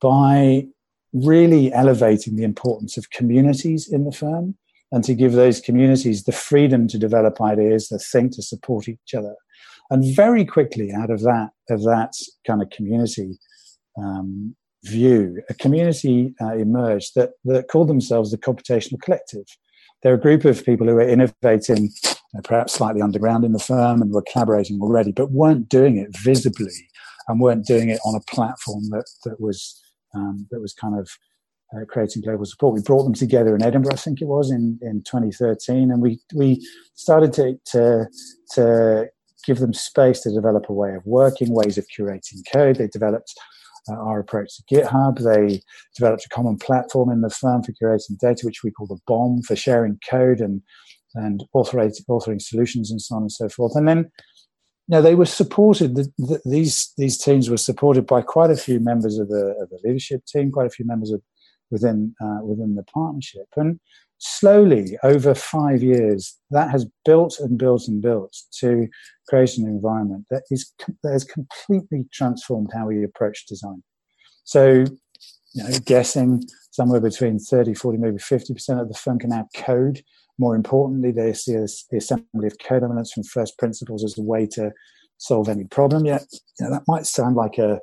by 0.00 0.66
really 1.12 1.72
elevating 1.72 2.36
the 2.36 2.44
importance 2.44 2.96
of 2.96 3.10
communities 3.10 3.88
in 3.90 4.04
the 4.04 4.12
firm 4.12 4.56
and 4.92 5.04
to 5.04 5.14
give 5.14 5.32
those 5.32 5.60
communities 5.60 6.24
the 6.24 6.32
freedom 6.32 6.88
to 6.88 6.98
develop 6.98 7.40
ideas, 7.40 7.88
to 7.88 7.98
think, 7.98 8.32
to 8.32 8.42
support 8.42 8.88
each 8.88 9.14
other. 9.16 9.34
And 9.90 10.04
very 10.14 10.44
quickly, 10.44 10.92
out 10.92 11.10
of 11.10 11.20
that, 11.22 11.50
of 11.68 11.82
that 11.82 12.12
kind 12.46 12.62
of 12.62 12.70
community 12.70 13.38
um, 13.98 14.54
view, 14.84 15.42
a 15.48 15.54
community 15.54 16.34
uh, 16.40 16.54
emerged 16.56 17.12
that, 17.16 17.30
that 17.44 17.68
called 17.68 17.88
themselves 17.88 18.30
the 18.30 18.38
Computational 18.38 19.00
Collective. 19.00 19.44
They're 20.02 20.14
a 20.14 20.20
group 20.20 20.44
of 20.44 20.64
people 20.64 20.86
who 20.86 20.94
were 20.94 21.08
innovating, 21.08 21.90
uh, 22.06 22.40
perhaps 22.42 22.74
slightly 22.74 23.02
underground 23.02 23.44
in 23.44 23.52
the 23.52 23.58
firm, 23.58 24.00
and 24.00 24.10
were 24.10 24.24
collaborating 24.32 24.80
already, 24.80 25.12
but 25.12 25.30
weren't 25.30 25.68
doing 25.68 25.98
it 25.98 26.08
visibly 26.22 26.72
and 27.28 27.40
weren't 27.40 27.66
doing 27.66 27.90
it 27.90 28.00
on 28.04 28.14
a 28.14 28.32
platform 28.32 28.88
that, 28.90 29.08
that 29.24 29.40
was 29.40 29.80
um, 30.14 30.48
that 30.50 30.60
was 30.60 30.72
kind 30.72 30.98
of 30.98 31.08
uh, 31.74 31.84
creating 31.88 32.22
global 32.22 32.44
support. 32.44 32.74
We 32.74 32.82
brought 32.82 33.04
them 33.04 33.14
together 33.14 33.54
in 33.54 33.62
Edinburgh, 33.62 33.92
I 33.92 33.96
think 33.96 34.20
it 34.20 34.26
was 34.26 34.50
in, 34.50 34.78
in 34.82 35.02
2013, 35.02 35.90
and 35.90 36.02
we 36.02 36.18
we 36.34 36.66
started 36.94 37.32
to, 37.34 37.58
to 37.66 38.06
to 38.52 39.08
give 39.46 39.58
them 39.58 39.72
space 39.72 40.20
to 40.20 40.32
develop 40.32 40.68
a 40.68 40.72
way 40.72 40.94
of 40.94 41.06
working, 41.06 41.54
ways 41.54 41.78
of 41.78 41.86
curating 41.96 42.40
code. 42.52 42.76
They 42.76 42.88
developed 42.88 43.34
uh, 43.90 43.96
our 43.96 44.20
approach 44.20 44.56
to 44.56 44.74
GitHub. 44.74 45.18
They 45.18 45.62
developed 45.96 46.26
a 46.26 46.28
common 46.28 46.58
platform 46.58 47.10
in 47.10 47.20
the 47.20 47.30
firm 47.30 47.62
for 47.62 47.72
curating 47.72 48.18
data, 48.18 48.42
which 48.44 48.62
we 48.62 48.70
call 48.70 48.86
the 48.86 48.98
BHoM 49.08 49.44
for 49.44 49.56
sharing 49.56 49.98
code 50.08 50.40
and 50.40 50.62
and 51.14 51.42
authoring, 51.54 51.92
authoring 52.08 52.40
solutions 52.40 52.90
and 52.90 53.02
so 53.02 53.16
on 53.16 53.22
and 53.22 53.32
so 53.32 53.48
forth. 53.48 53.74
And 53.74 53.88
then 53.88 53.98
you 53.98 54.96
know, 54.96 55.02
they 55.02 55.14
were 55.14 55.26
supported. 55.26 55.96
The, 55.96 56.12
the, 56.18 56.40
these 56.44 56.92
these 56.96 57.18
teams 57.18 57.48
were 57.48 57.56
supported 57.56 58.06
by 58.06 58.22
quite 58.22 58.50
a 58.50 58.56
few 58.56 58.80
members 58.80 59.18
of 59.18 59.28
the, 59.28 59.54
of 59.60 59.70
the 59.70 59.78
leadership 59.84 60.24
team, 60.26 60.50
quite 60.50 60.66
a 60.66 60.70
few 60.70 60.86
members 60.86 61.10
of 61.10 61.22
within 61.70 62.14
uh, 62.20 62.38
within 62.42 62.74
the 62.74 62.82
partnership, 62.84 63.46
and 63.56 63.80
slowly 64.18 64.98
over 65.02 65.34
five 65.34 65.82
years, 65.82 66.36
that 66.50 66.70
has 66.70 66.86
built 67.04 67.38
and 67.40 67.58
built 67.58 67.88
and 67.88 68.02
built 68.02 68.36
to 68.60 68.88
create 69.28 69.56
an 69.56 69.66
environment 69.66 70.26
that 70.30 70.42
is 70.50 70.72
that 71.02 71.12
has 71.12 71.24
completely 71.24 72.06
transformed 72.12 72.70
how 72.74 72.86
we 72.86 73.04
approach 73.04 73.46
design. 73.46 73.82
So, 74.44 74.84
you 75.54 75.62
know, 75.62 75.70
guessing 75.84 76.42
somewhere 76.72 77.00
between 77.00 77.38
30, 77.38 77.74
40, 77.74 77.98
maybe 77.98 78.16
50% 78.16 78.80
of 78.80 78.88
the 78.88 78.94
firm 78.94 79.18
can 79.18 79.30
now 79.30 79.48
code 79.54 80.02
more 80.40 80.56
importantly, 80.56 81.12
they 81.12 81.34
see 81.34 81.54
as 81.54 81.84
the 81.90 81.98
assembly 81.98 82.46
of 82.46 82.56
code 82.66 82.82
elements 82.82 83.12
from 83.12 83.24
first 83.24 83.58
principles 83.58 84.02
as 84.02 84.16
a 84.16 84.22
way 84.22 84.46
to 84.52 84.72
solve 85.18 85.50
any 85.50 85.64
problem. 85.64 86.06
Yet, 86.06 86.24
you 86.58 86.64
know, 86.64 86.72
that 86.72 86.84
might 86.88 87.04
sound 87.04 87.36
like 87.36 87.58
a 87.58 87.78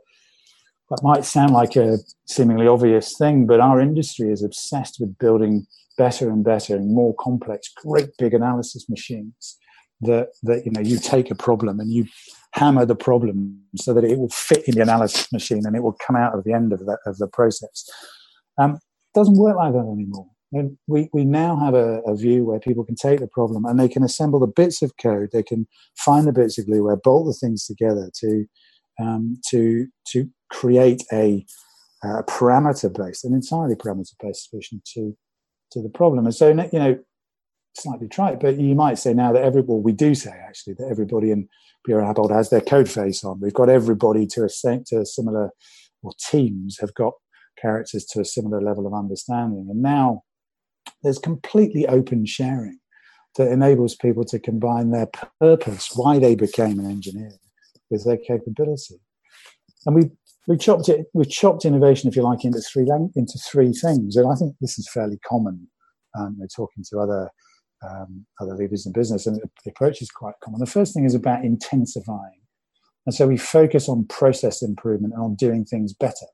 that 0.90 1.04
might 1.04 1.26
sound 1.26 1.52
like 1.52 1.76
a 1.76 1.98
seemingly 2.26 2.68
obvious 2.68 3.18
thing, 3.18 3.46
but 3.46 3.60
our 3.60 3.82
industry 3.82 4.32
is 4.32 4.44
obsessed 4.44 4.98
with 5.00 5.18
building 5.18 5.68
better 5.98 6.30
and 6.30 6.44
better 6.44 6.76
and 6.76 6.94
more 6.94 7.14
complex, 7.20 7.72
great 7.76 8.10
big 8.18 8.34
analysis 8.34 8.88
machines 8.90 9.58
that 10.02 10.30
that 10.44 10.64
you 10.64 10.72
know 10.72 10.82
you 10.82 11.00
take 11.00 11.32
a 11.32 11.36
problem 11.36 11.80
and 11.80 11.92
you 11.92 12.06
hammer 12.54 12.86
the 12.86 12.96
problem 12.96 13.60
so 13.76 13.94
that 13.94 14.04
it 14.04 14.18
will 14.18 14.30
fit 14.30 14.68
in 14.68 14.76
the 14.76 14.82
analysis 14.82 15.32
machine 15.32 15.66
and 15.66 15.76
it 15.76 15.84
will 15.84 15.98
come 16.06 16.16
out 16.16 16.36
at 16.38 16.44
the 16.44 16.54
end 16.54 16.72
of 16.72 16.80
the, 16.80 16.98
of 17.06 17.18
the 17.18 17.28
process. 17.28 17.90
Um, 18.58 18.80
doesn't 19.14 19.38
work 19.38 19.58
like 19.58 19.74
that 19.74 19.80
anymore. 19.80 20.28
And 20.54 20.78
we, 20.88 21.10
we 21.12 21.26
now 21.26 21.58
have 21.58 21.74
a, 21.74 22.00
a, 22.02 22.16
view 22.16 22.46
where 22.46 22.60
people 22.60 22.86
can 22.86 22.96
take 22.96 23.20
the 23.20 23.28
problem 23.28 23.66
and 23.66 23.78
they 23.78 23.90
can 23.90 24.02
assemble 24.02 24.40
the 24.40 24.48
bits 24.48 24.82
of 24.82 24.94
code, 25.02 25.30
they 25.34 25.44
can 25.44 25.68
find 25.98 26.26
the 26.26 26.32
bits 26.32 26.58
of 26.58 26.68
glue, 26.68 26.86
where 26.86 26.96
bolt 26.96 27.28
the 27.28 27.34
things 27.34 27.66
together 27.66 28.10
to 28.22 28.46
um, 29.00 29.40
to 29.50 29.88
to 30.14 30.30
create 30.50 31.04
a, 31.12 31.46
uh, 32.04 32.20
a 32.20 32.24
parameter 32.24 32.94
based, 32.94 33.26
an 33.26 33.34
entirely 33.34 33.76
parameter 33.76 34.14
based 34.22 34.50
solution 34.50 34.82
to 34.94 35.16
to 35.72 35.82
the 35.82 35.90
problem. 35.90 36.26
And 36.26 36.34
so 36.34 36.48
you 36.48 36.80
know, 36.80 36.98
slightly 37.76 38.08
trite, 38.08 38.40
but 38.40 38.58
you 38.58 38.74
might 38.74 38.98
say 38.98 39.14
now 39.14 39.34
that 39.34 39.44
every 39.44 39.62
well, 39.62 39.82
we 39.82 39.92
do 39.92 40.16
say 40.16 40.32
actually 40.32 40.76
that 40.76 40.88
everybody 40.90 41.32
in 41.32 41.50
Buro 41.88 42.06
Happold 42.06 42.32
has 42.32 42.50
their 42.50 42.62
code 42.62 42.90
face 42.90 43.24
on. 43.24 43.40
We've 43.40 43.54
got 43.54 43.70
everybody 43.70 44.26
to 44.28 44.44
a 44.44 44.50
to 44.86 45.00
a 45.02 45.06
similar 45.06 45.52
or 46.04 46.14
teams 46.20 46.78
have 46.80 46.94
got 46.94 47.14
characters 47.60 48.06
to 48.06 48.22
a 48.22 48.26
similar 48.26 48.62
level 48.62 48.86
of 48.86 48.94
understanding. 48.94 49.68
And 49.70 49.82
now 49.82 50.24
there's 51.04 51.20
completely 51.20 51.88
open 51.88 52.26
sharing 52.26 52.80
that 53.36 53.52
enables 53.52 53.96
people 53.96 54.24
to 54.26 54.40
combine 54.40 54.92
their 54.92 55.08
purpose, 55.40 55.92
why 55.96 56.20
they 56.20 56.36
became 56.36 56.80
an 56.80 56.90
engineer, 56.90 57.32
with 57.90 58.06
their 58.06 58.18
capability. 58.18 59.00
And 59.86 59.96
we 59.96 60.12
we 60.48 60.58
chopped 60.58 60.90
it 60.90 61.08
we 61.14 61.26
chopped 61.26 61.66
innovation, 61.66 62.10
if 62.10 62.16
you 62.16 62.24
like, 62.24 62.46
into 62.46 62.62
three 62.62 62.90
into 63.16 63.38
three 63.52 63.74
things. 63.74 64.16
And 64.16 64.32
I 64.32 64.36
think 64.36 64.56
this 64.60 64.80
is 64.80 64.90
fairly 64.92 65.20
common. 65.28 65.68
Um, 66.18 66.38
we're 66.40 66.48
talking 66.48 66.84
to 66.90 67.00
other 67.00 67.30
um, 67.88 68.26
other 68.42 68.56
leaders 68.56 68.86
in 68.86 68.94
business, 68.94 69.28
and 69.28 69.40
the 69.64 69.72
approach 69.72 70.02
is 70.02 70.10
quite 70.10 70.36
common. 70.44 70.60
The 70.60 70.66
first 70.66 70.94
thing 70.94 71.06
is 71.06 71.14
about 71.14 71.46
intensifying 71.46 72.42
And 73.08 73.16
so 73.16 73.26
we 73.26 73.38
focus 73.38 73.88
on 73.88 74.06
process 74.08 74.62
improvement 74.62 75.14
and 75.14 75.24
on 75.24 75.36
doing 75.36 75.64
things 75.64 75.94
better. 75.94 76.28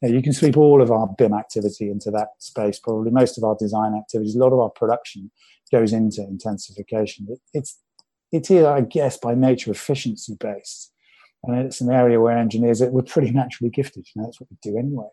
Now, 0.00 0.08
you 0.08 0.22
can 0.22 0.32
sweep 0.32 0.56
all 0.56 0.80
of 0.80 0.90
our 0.90 1.06
BIM 1.18 1.34
activity 1.34 1.90
into 1.90 2.10
that 2.12 2.28
space, 2.38 2.78
probably 2.78 3.10
most 3.10 3.36
of 3.36 3.44
our 3.44 3.54
design 3.58 3.94
activities, 3.94 4.34
a 4.34 4.38
lot 4.38 4.52
of 4.52 4.58
our 4.58 4.70
production 4.70 5.30
goes 5.70 5.92
into 5.92 6.22
intensification. 6.22 7.26
It, 7.28 7.40
it's, 7.52 7.78
it 8.32 8.50
is, 8.50 8.64
I 8.64 8.80
guess, 8.80 9.18
by 9.18 9.34
nature 9.34 9.70
efficiency 9.70 10.34
based. 10.40 10.93
And 11.46 11.66
it's 11.66 11.80
an 11.80 11.90
area 11.90 12.20
where 12.20 12.36
engineers 12.36 12.82
we're 12.82 13.02
pretty 13.02 13.30
naturally 13.30 13.70
gifted. 13.70 14.06
You 14.14 14.22
know, 14.22 14.26
that's 14.28 14.40
what 14.40 14.50
we 14.50 14.56
do 14.62 14.78
anyway. 14.78 15.08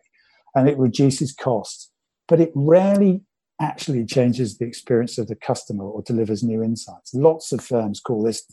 And 0.54 0.68
it 0.68 0.78
reduces 0.78 1.32
costs, 1.32 1.90
but 2.28 2.40
it 2.40 2.52
rarely 2.54 3.22
actually 3.60 4.04
changes 4.04 4.58
the 4.58 4.66
experience 4.66 5.18
of 5.18 5.28
the 5.28 5.36
customer 5.36 5.84
or 5.84 6.02
delivers 6.02 6.42
new 6.42 6.62
insights. 6.62 7.14
Lots 7.14 7.52
of 7.52 7.62
firms 7.62 8.00
call 8.00 8.22
this 8.22 8.44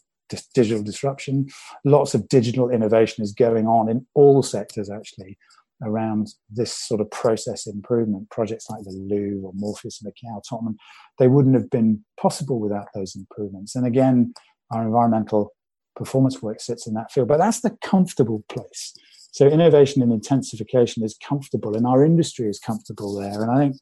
digital 0.53 0.83
disruption. 0.83 1.47
Lots 1.83 2.13
of 2.13 2.29
digital 2.29 2.69
innovation 2.69 3.23
is 3.23 3.33
going 3.33 3.65
on 3.65 3.89
in 3.89 4.05
all 4.13 4.43
sectors, 4.43 4.89
actually, 4.89 5.37
around 5.81 6.27
this 6.49 6.71
sort 6.73 7.01
of 7.01 7.09
process 7.09 7.65
improvement. 7.65 8.29
Projects 8.29 8.69
like 8.69 8.83
the 8.83 8.91
Louvre 8.91 9.47
or 9.47 9.53
Morpheus 9.55 10.01
and 10.01 10.13
Macau, 10.13 10.41
Tottenham, 10.47 10.77
they 11.17 11.27
wouldn't 11.27 11.55
have 11.55 11.69
been 11.69 12.05
possible 12.19 12.59
without 12.59 12.87
those 12.93 13.15
improvements. 13.15 13.75
And 13.75 13.87
again, 13.87 14.33
our 14.71 14.83
environmental 14.83 15.53
performance 15.99 16.41
work 16.41 16.59
sits 16.59 16.87
in 16.87 16.95
that 16.95 17.11
field, 17.11 17.27
but 17.27 17.37
that's 17.37 17.61
the 17.61 17.77
comfortable 17.83 18.43
place. 18.49 18.97
So 19.31 19.45
innovation 19.45 20.01
and 20.01 20.11
intensification 20.11 21.03
is 21.03 21.15
comfortable, 21.23 21.75
and 21.77 21.85
our 21.85 22.03
industry 22.03 22.47
is 22.49 22.57
comfortable 22.59 23.15
there. 23.19 23.43
And 23.43 23.51
I 23.51 23.59
think 23.59 23.75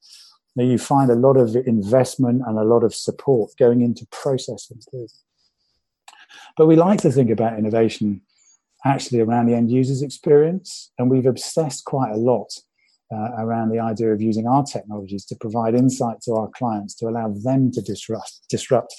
that 0.58 0.66
you 0.66 0.78
find 0.78 1.10
a 1.10 1.16
lot 1.16 1.38
of 1.38 1.56
investment 1.56 2.42
and 2.46 2.58
a 2.58 2.64
lot 2.64 2.84
of 2.84 2.94
support 2.94 3.52
going 3.58 3.82
into 3.82 4.06
process 4.08 4.70
improvement. 4.70 5.12
But 6.58 6.66
we 6.66 6.76
like 6.76 7.00
to 7.02 7.12
think 7.12 7.30
about 7.30 7.58
innovation 7.58 8.22
actually 8.84 9.22
around 9.22 9.46
the 9.46 9.56
end 9.56 9.72
user's 9.72 10.02
experience, 10.02 10.92
and 10.98 11.10
we've 11.10 11.26
obsessed 11.26 11.86
quite 11.86 12.12
a 12.12 12.18
lot 12.18 12.52
uh, 13.12 13.30
around 13.38 13.70
the 13.70 13.80
idea 13.80 14.12
of 14.12 14.22
using 14.22 14.48
our 14.48 14.64
technologies 14.64 15.26
to 15.26 15.36
provide 15.36 15.74
insight 15.74 16.20
to 16.22 16.34
our 16.34 16.50
clients 16.50 16.94
to 16.96 17.08
allow 17.08 17.34
them 17.44 17.72
to 17.72 17.82
disrupt 17.82 18.42
disrupt 18.50 18.94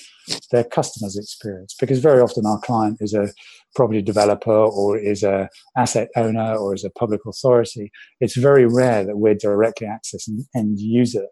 their 0.50 0.65
customers' 0.65 1.17
experience. 1.17 1.75
Because 1.79 1.99
very 1.99 2.21
often 2.21 2.47
our 2.47 2.59
client 2.61 2.99
is 3.00 3.15
a 3.15 3.29
property 3.75 4.03
developer 4.03 4.50
or 4.50 4.99
is 4.99 5.23
a 5.23 5.49
asset 5.77 6.09
owner 6.17 6.55
or 6.57 6.75
is 6.75 6.85
a 6.85 6.91
public 6.91 7.21
authority. 7.27 7.91
It's 8.21 8.37
very 8.37 8.67
rare 8.67 9.05
that 9.05 9.19
we're 9.19 9.35
directly 9.35 9.87
accessing 9.87 10.45
end 10.55 10.79
user, 10.81 11.27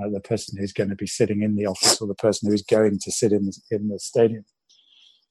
uh, 0.00 0.08
the 0.10 0.20
person 0.20 0.56
who's 0.58 0.72
going 0.72 0.90
to 0.90 0.96
be 0.96 1.06
sitting 1.06 1.42
in 1.42 1.56
the 1.56 1.66
office 1.66 2.00
or 2.00 2.06
the 2.06 2.14
person 2.14 2.50
who's 2.50 2.62
going 2.62 2.98
to 3.00 3.10
sit 3.10 3.32
in 3.32 3.46
the, 3.46 3.60
in 3.70 3.88
the 3.88 3.98
stadium. 3.98 4.44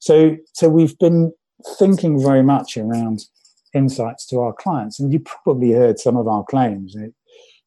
So, 0.00 0.36
so 0.54 0.68
we've 0.68 0.98
been 0.98 1.32
thinking 1.78 2.22
very 2.22 2.42
much 2.42 2.76
around 2.76 3.24
insights 3.74 4.26
to 4.26 4.40
our 4.40 4.52
clients. 4.52 5.00
And 5.00 5.12
you 5.12 5.20
probably 5.20 5.72
heard 5.72 5.98
some 5.98 6.16
of 6.16 6.28
our 6.28 6.44
claims. 6.44 6.94
you 6.94 7.12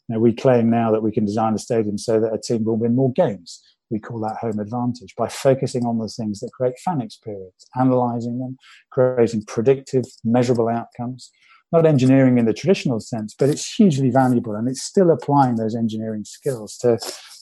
know, 0.10 0.20
we 0.20 0.34
claim 0.34 0.70
now 0.70 0.92
that 0.92 1.04
we 1.04 1.12
can 1.12 1.26
design 1.26 1.54
a 1.54 1.60
stadium 1.60 1.98
so 1.98 2.20
that 2.20 2.34
a 2.34 2.40
team 2.40 2.66
will 2.66 2.78
win 2.78 2.96
more 2.96 3.12
games. 3.14 3.62
We 3.90 4.00
call 4.00 4.20
that 4.22 4.38
home 4.38 4.60
advantage 4.60 5.14
by 5.16 5.28
focusing 5.28 5.86
on 5.86 6.00
the 6.00 6.08
things 6.08 6.40
that 6.40 6.52
create 6.54 6.80
fan 6.80 7.02
experience, 7.02 7.66
analyzing 7.80 8.40
them, 8.40 8.58
creating 8.92 9.44
predictive, 9.46 10.06
measurable 10.24 10.68
outcomes. 10.68 11.32
Not 11.72 11.86
engineering 11.86 12.38
in 12.38 12.46
the 12.46 12.54
traditional 12.54 13.00
sense, 13.00 13.36
but 13.38 13.50
it's 13.50 13.74
hugely 13.74 14.12
valuable 14.12 14.56
and 14.56 14.68
it's 14.68 14.84
still 14.84 15.10
applying 15.10 15.56
those 15.56 15.76
engineering 15.76 16.24
skills 16.24 16.78
to, 16.78 17.00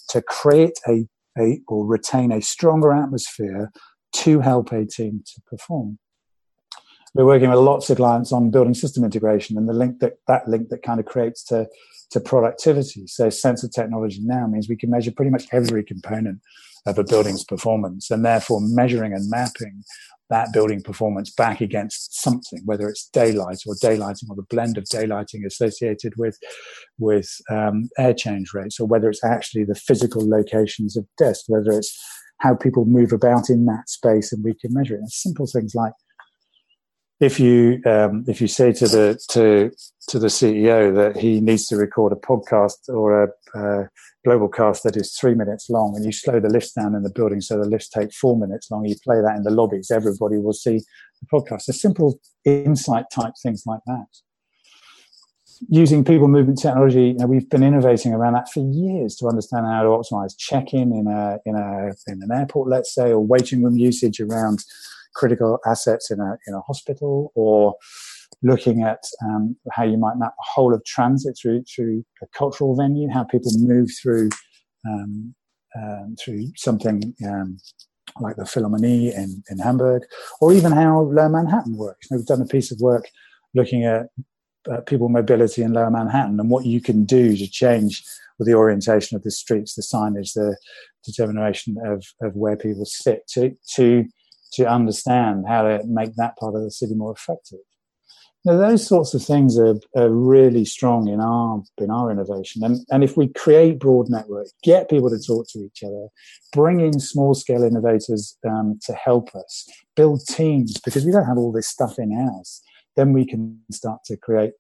to 0.10 0.22
create 0.22 0.80
a, 0.88 1.06
a 1.38 1.60
or 1.68 1.86
retain 1.86 2.32
a 2.32 2.42
stronger 2.42 2.94
atmosphere 2.94 3.72
to 4.14 4.40
help 4.40 4.72
a 4.72 4.86
team 4.86 5.22
to 5.26 5.42
perform 5.50 6.00
we're 7.14 7.26
working 7.26 7.50
with 7.50 7.60
lots 7.60 7.90
of 7.90 7.98
clients 7.98 8.32
on 8.32 8.52
building 8.52 8.74
system 8.74 9.04
integration 9.04 9.58
and 9.58 9.68
the 9.68 9.74
link 9.74 10.00
that 10.00 10.18
that 10.28 10.48
link 10.48 10.70
that 10.70 10.84
kind 10.84 11.00
of 11.00 11.06
creates 11.06 11.44
to 11.46 11.68
to 12.12 12.20
productivity. 12.20 13.08
So 13.08 13.30
sensor 13.30 13.70
technology 13.70 14.20
now 14.22 14.46
means 14.48 14.68
we 14.68 14.76
can 14.76 14.90
measure 14.90 15.12
pretty 15.12 15.32
much 15.32 15.48
every 15.52 15.84
component 15.84 16.42
of 16.86 16.98
a 16.98 17.04
building's 17.04 17.46
performance 17.46 18.12
and 18.12 18.26
therefore 18.26 18.60
measuring 18.62 19.14
and 19.14 19.30
mapping 19.30 19.84
that 20.30 20.54
building 20.54 20.82
performance 20.82 21.30
back 21.30 21.60
against 21.60 22.22
something, 22.22 22.62
whether 22.64 22.88
it's 22.88 23.10
daylight 23.10 23.60
or 23.68 23.76
daylighting 23.76 24.30
or 24.30 24.36
the 24.36 24.48
blend 24.50 24.78
of 24.78 24.86
daylighting 24.86 25.46
associated 25.46 26.14
with 26.18 26.38
with 26.98 27.30
um, 27.50 27.90
air 27.98 28.14
change 28.14 28.54
rates, 28.54 28.80
or 28.80 28.88
whether 28.88 29.10
it's 29.10 29.24
actually 29.24 29.66
the 29.66 29.76
physical 29.76 30.28
locations 30.28 30.96
of 30.98 31.06
desks, 31.18 31.48
whether 31.48 31.72
it's 31.72 31.98
how 32.40 32.56
people 32.56 32.86
move 32.86 33.12
about 33.12 33.50
in 33.50 33.66
that 33.66 33.88
space 33.88 34.34
and 34.34 34.44
we 34.44 34.54
can 34.54 34.74
measure 34.74 34.96
it. 34.96 35.00
And 35.00 35.12
simple 35.12 35.46
things 35.46 35.76
like 35.76 35.94
if 37.22 37.40
you 37.40 37.80
um, 37.86 38.26
if 38.28 38.42
you 38.42 38.48
say 38.48 38.74
to 38.74 38.88
the 38.88 39.20
to 39.30 39.72
to 40.10 40.20
the 40.20 40.28
CEO 40.28 40.94
that 40.94 41.22
he 41.22 41.40
needs 41.40 41.68
to 41.68 41.78
record 41.78 42.12
a 42.12 42.16
podcast 42.16 42.90
or 42.90 43.24
a, 43.24 43.30
a, 43.54 43.90
global 44.26 44.50
cast 44.50 44.84
that 44.84 44.98
is 44.98 45.16
three 45.16 45.36
minutes 45.36 45.70
long, 45.70 45.96
and 45.96 46.04
you 46.04 46.12
slow 46.12 46.40
the 46.40 46.50
lifts 46.50 46.74
down 46.74 46.96
in 46.96 47.04
the 47.04 47.12
building 47.12 47.40
so 47.40 47.58
the 47.58 47.70
lifts 47.70 47.90
take 47.90 48.12
four 48.12 48.38
minutes 48.38 48.70
long, 48.72 48.86
you 48.86 48.96
play 49.04 49.22
that 49.22 49.36
in 49.36 49.44
the 49.44 49.52
lobbies, 49.52 49.92
everybody 49.92 50.38
will 50.38 50.54
see 50.54 50.80
the 51.22 51.28
podcast. 51.32 51.66
The 51.66 51.74
simple 51.74 52.20
insight 52.44 53.06
type 53.14 53.34
things 53.42 53.64
like 53.66 53.82
that. 53.86 54.08
Using 55.70 56.04
people 56.04 56.28
movement 56.28 56.60
technology, 56.60 57.10
you 57.10 57.14
know, 57.14 57.28
we've 57.28 57.50
been 57.50 57.62
innovating 57.62 58.14
around 58.14 58.34
that 58.34 58.52
for 58.52 58.62
years 58.62 59.16
to 59.18 59.28
understand 59.28 59.68
how 59.68 59.84
to 59.84 59.90
optimize 59.90 60.34
check-in 60.36 60.92
in 60.92 61.06
a 61.06 61.38
in 61.46 61.56
a 61.56 61.90
in 62.08 62.24
an 62.24 62.32
airport, 62.32 62.68
let's 62.68 62.96
say, 62.96 63.12
or 63.12 63.20
waiting 63.20 63.62
room 63.64 63.78
usage 63.78 64.20
around 64.20 64.64
critical 65.16 65.60
assets 65.66 66.12
in 66.12 66.20
a, 66.20 66.38
in 66.48 66.54
a 66.54 66.62
hospital 66.62 67.32
or 67.36 67.76
looking 68.44 68.84
at 68.84 69.04
um, 69.24 69.56
how 69.72 69.84
you 69.84 69.98
might 69.98 70.18
map 70.18 70.34
the 70.38 70.46
whole 70.54 70.74
of 70.74 70.84
transit 70.86 71.38
through 71.40 71.64
through 71.64 72.04
a 72.22 72.28
cultural 72.38 72.76
venue, 72.76 73.10
how 73.10 73.24
people 73.24 73.52
move 73.58 73.90
through 74.02 74.30
um, 74.88 75.36
um, 75.78 76.16
through 76.20 76.52
something 76.56 77.14
um, 77.26 77.58
like 78.20 78.36
the 78.36 78.44
Philharmonie 78.44 79.14
in, 79.14 79.44
in 79.50 79.60
Hamburg, 79.60 80.04
or 80.42 80.54
even 80.54 80.72
how 80.72 81.02
Lower 81.02 81.30
Manhattan 81.30 81.78
works. 81.78 82.08
we've 82.10 82.26
done 82.26 82.42
a 82.42 82.46
piece 82.46 82.72
of 82.72 82.80
work 82.82 83.08
looking 83.54 83.86
at 83.86 84.08
uh, 84.70 84.82
people 84.82 85.10
mobility 85.10 85.62
in 85.62 85.74
Lower 85.74 85.92
Manhattan 85.92 86.40
and 86.40 86.50
what 86.50 86.66
you 86.66 86.82
can 86.82 87.06
do 87.06 87.36
to 87.38 87.50
change 87.50 88.04
with 88.38 88.48
the 88.48 88.54
orientation 88.54 89.16
of 89.16 89.24
the 89.24 89.32
streets, 89.32 89.76
the 89.76 89.82
signage, 89.82 90.34
the 90.34 90.58
determination 91.06 91.78
of, 91.86 92.04
of 92.22 92.36
where 92.36 92.58
people 92.58 92.86
sit 92.86 93.28
to 93.28 93.56
to 93.76 94.06
to 94.54 94.70
understand 94.70 95.46
how 95.48 95.64
to 95.64 95.82
make 95.86 96.16
that 96.16 96.38
part 96.38 96.56
of 96.56 96.64
the 96.64 96.72
city 96.72 96.94
more 96.96 97.12
effective. 97.12 97.60
Now, 98.44 98.58
those 98.58 98.88
sorts 98.88 99.14
of 99.14 99.24
things 99.24 99.60
are, 99.60 99.76
are 99.96 100.10
really 100.10 100.66
strong 100.66 101.08
in 101.08 101.20
our 101.20 101.62
in 101.78 101.92
our 101.92 102.10
innovation, 102.10 102.64
and 102.64 102.80
and 102.90 103.04
if 103.04 103.16
we 103.16 103.28
create 103.28 103.80
broad 103.80 104.10
networks, 104.10 104.52
get 104.64 104.90
people 104.90 105.12
to 105.12 105.20
talk 105.20 105.48
to 105.50 105.60
each 105.60 105.84
other, 105.84 106.08
bring 106.52 106.80
in 106.80 107.00
small 107.00 107.36
scale 107.36 107.64
innovators 107.64 108.36
um, 108.50 108.80
to 108.86 108.94
help 108.94 109.36
us 109.36 109.70
build 109.96 110.26
teams 110.28 110.80
because 110.84 111.06
we 111.06 111.12
don't 111.12 111.28
have 111.28 111.38
all 111.38 111.52
this 111.52 111.68
stuff 111.68 112.00
in 112.00 112.12
house, 112.12 112.64
then 112.96 113.14
we 113.14 113.28
can 113.28 113.60
start 113.72 114.04
to 114.06 114.18
create 114.18 114.54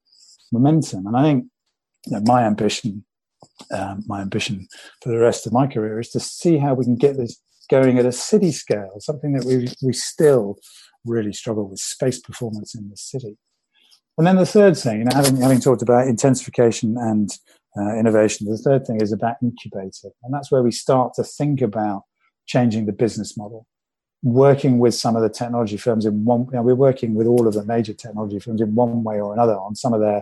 momentum. 0.51 1.08
And 1.08 1.17
I 1.17 1.23
think 1.23 1.45
you 2.06 2.13
know, 2.13 2.21
my 2.25 2.43
ambition, 2.43 3.04
um, 3.71 4.04
my 4.06 4.21
ambition 4.21 4.67
for 5.01 5.10
the 5.10 5.17
rest 5.17 5.47
of 5.47 5.54
my 5.54 5.65
career 5.65 5.99
is 5.99 6.10
to 6.10 6.19
see 6.19 6.60
how 6.60 6.75
we 6.75 6.86
can 6.86 6.97
get 6.97 7.17
this 7.17 7.41
going 7.72 7.98
at 7.98 8.06
a 8.06 8.12
city 8.12 8.52
scale, 8.52 8.98
something 9.00 9.32
that 9.32 9.46
we, 9.46 9.70
we 9.82 9.94
still 9.94 10.60
really 11.06 11.34
struggle 11.34 11.70
with 11.70 11.80
space 11.80 12.20
performance 12.20 12.76
in 12.76 12.90
the 12.90 12.98
city. 12.98 13.38
And 14.18 14.28
then 14.28 14.36
the 14.36 14.46
third 14.46 14.78
thing, 14.78 15.00
you 15.00 15.06
know, 15.06 15.16
having, 15.16 15.38
having 15.38 15.62
talked 15.62 15.82
about 15.82 16.08
intensification 16.08 16.98
and 16.98 17.30
uh, 17.78 17.96
innovation, 17.98 18.48
the 18.48 18.58
third 18.58 18.86
thing 18.86 19.02
is 19.02 19.14
about 19.14 19.38
incubator. 19.42 20.10
And 20.24 20.34
that's 20.34 20.52
where 20.52 20.62
we 20.62 20.72
start 20.72 21.14
to 21.16 21.24
think 21.24 21.62
about 21.62 22.04
changing 22.46 22.86
the 22.86 22.92
business 22.92 23.38
model, 23.38 23.66
working 24.22 24.78
with 24.78 24.94
some 24.94 25.16
of 25.16 25.22
the 25.22 25.30
technology 25.30 25.78
firms 25.78 26.06
in 26.06 26.26
one, 26.26 26.48
you 26.52 26.58
know, 26.58 26.62
we're 26.62 26.76
working 26.76 27.16
with 27.16 27.26
all 27.26 27.48
of 27.48 27.54
the 27.54 27.64
major 27.64 27.94
technology 27.94 28.40
firms 28.40 28.60
in 28.60 28.76
one 28.76 29.04
way 29.04 29.22
or 29.22 29.34
another 29.34 29.54
on 29.54 29.76
some 29.76 29.94
of 29.94 30.02
their 30.02 30.22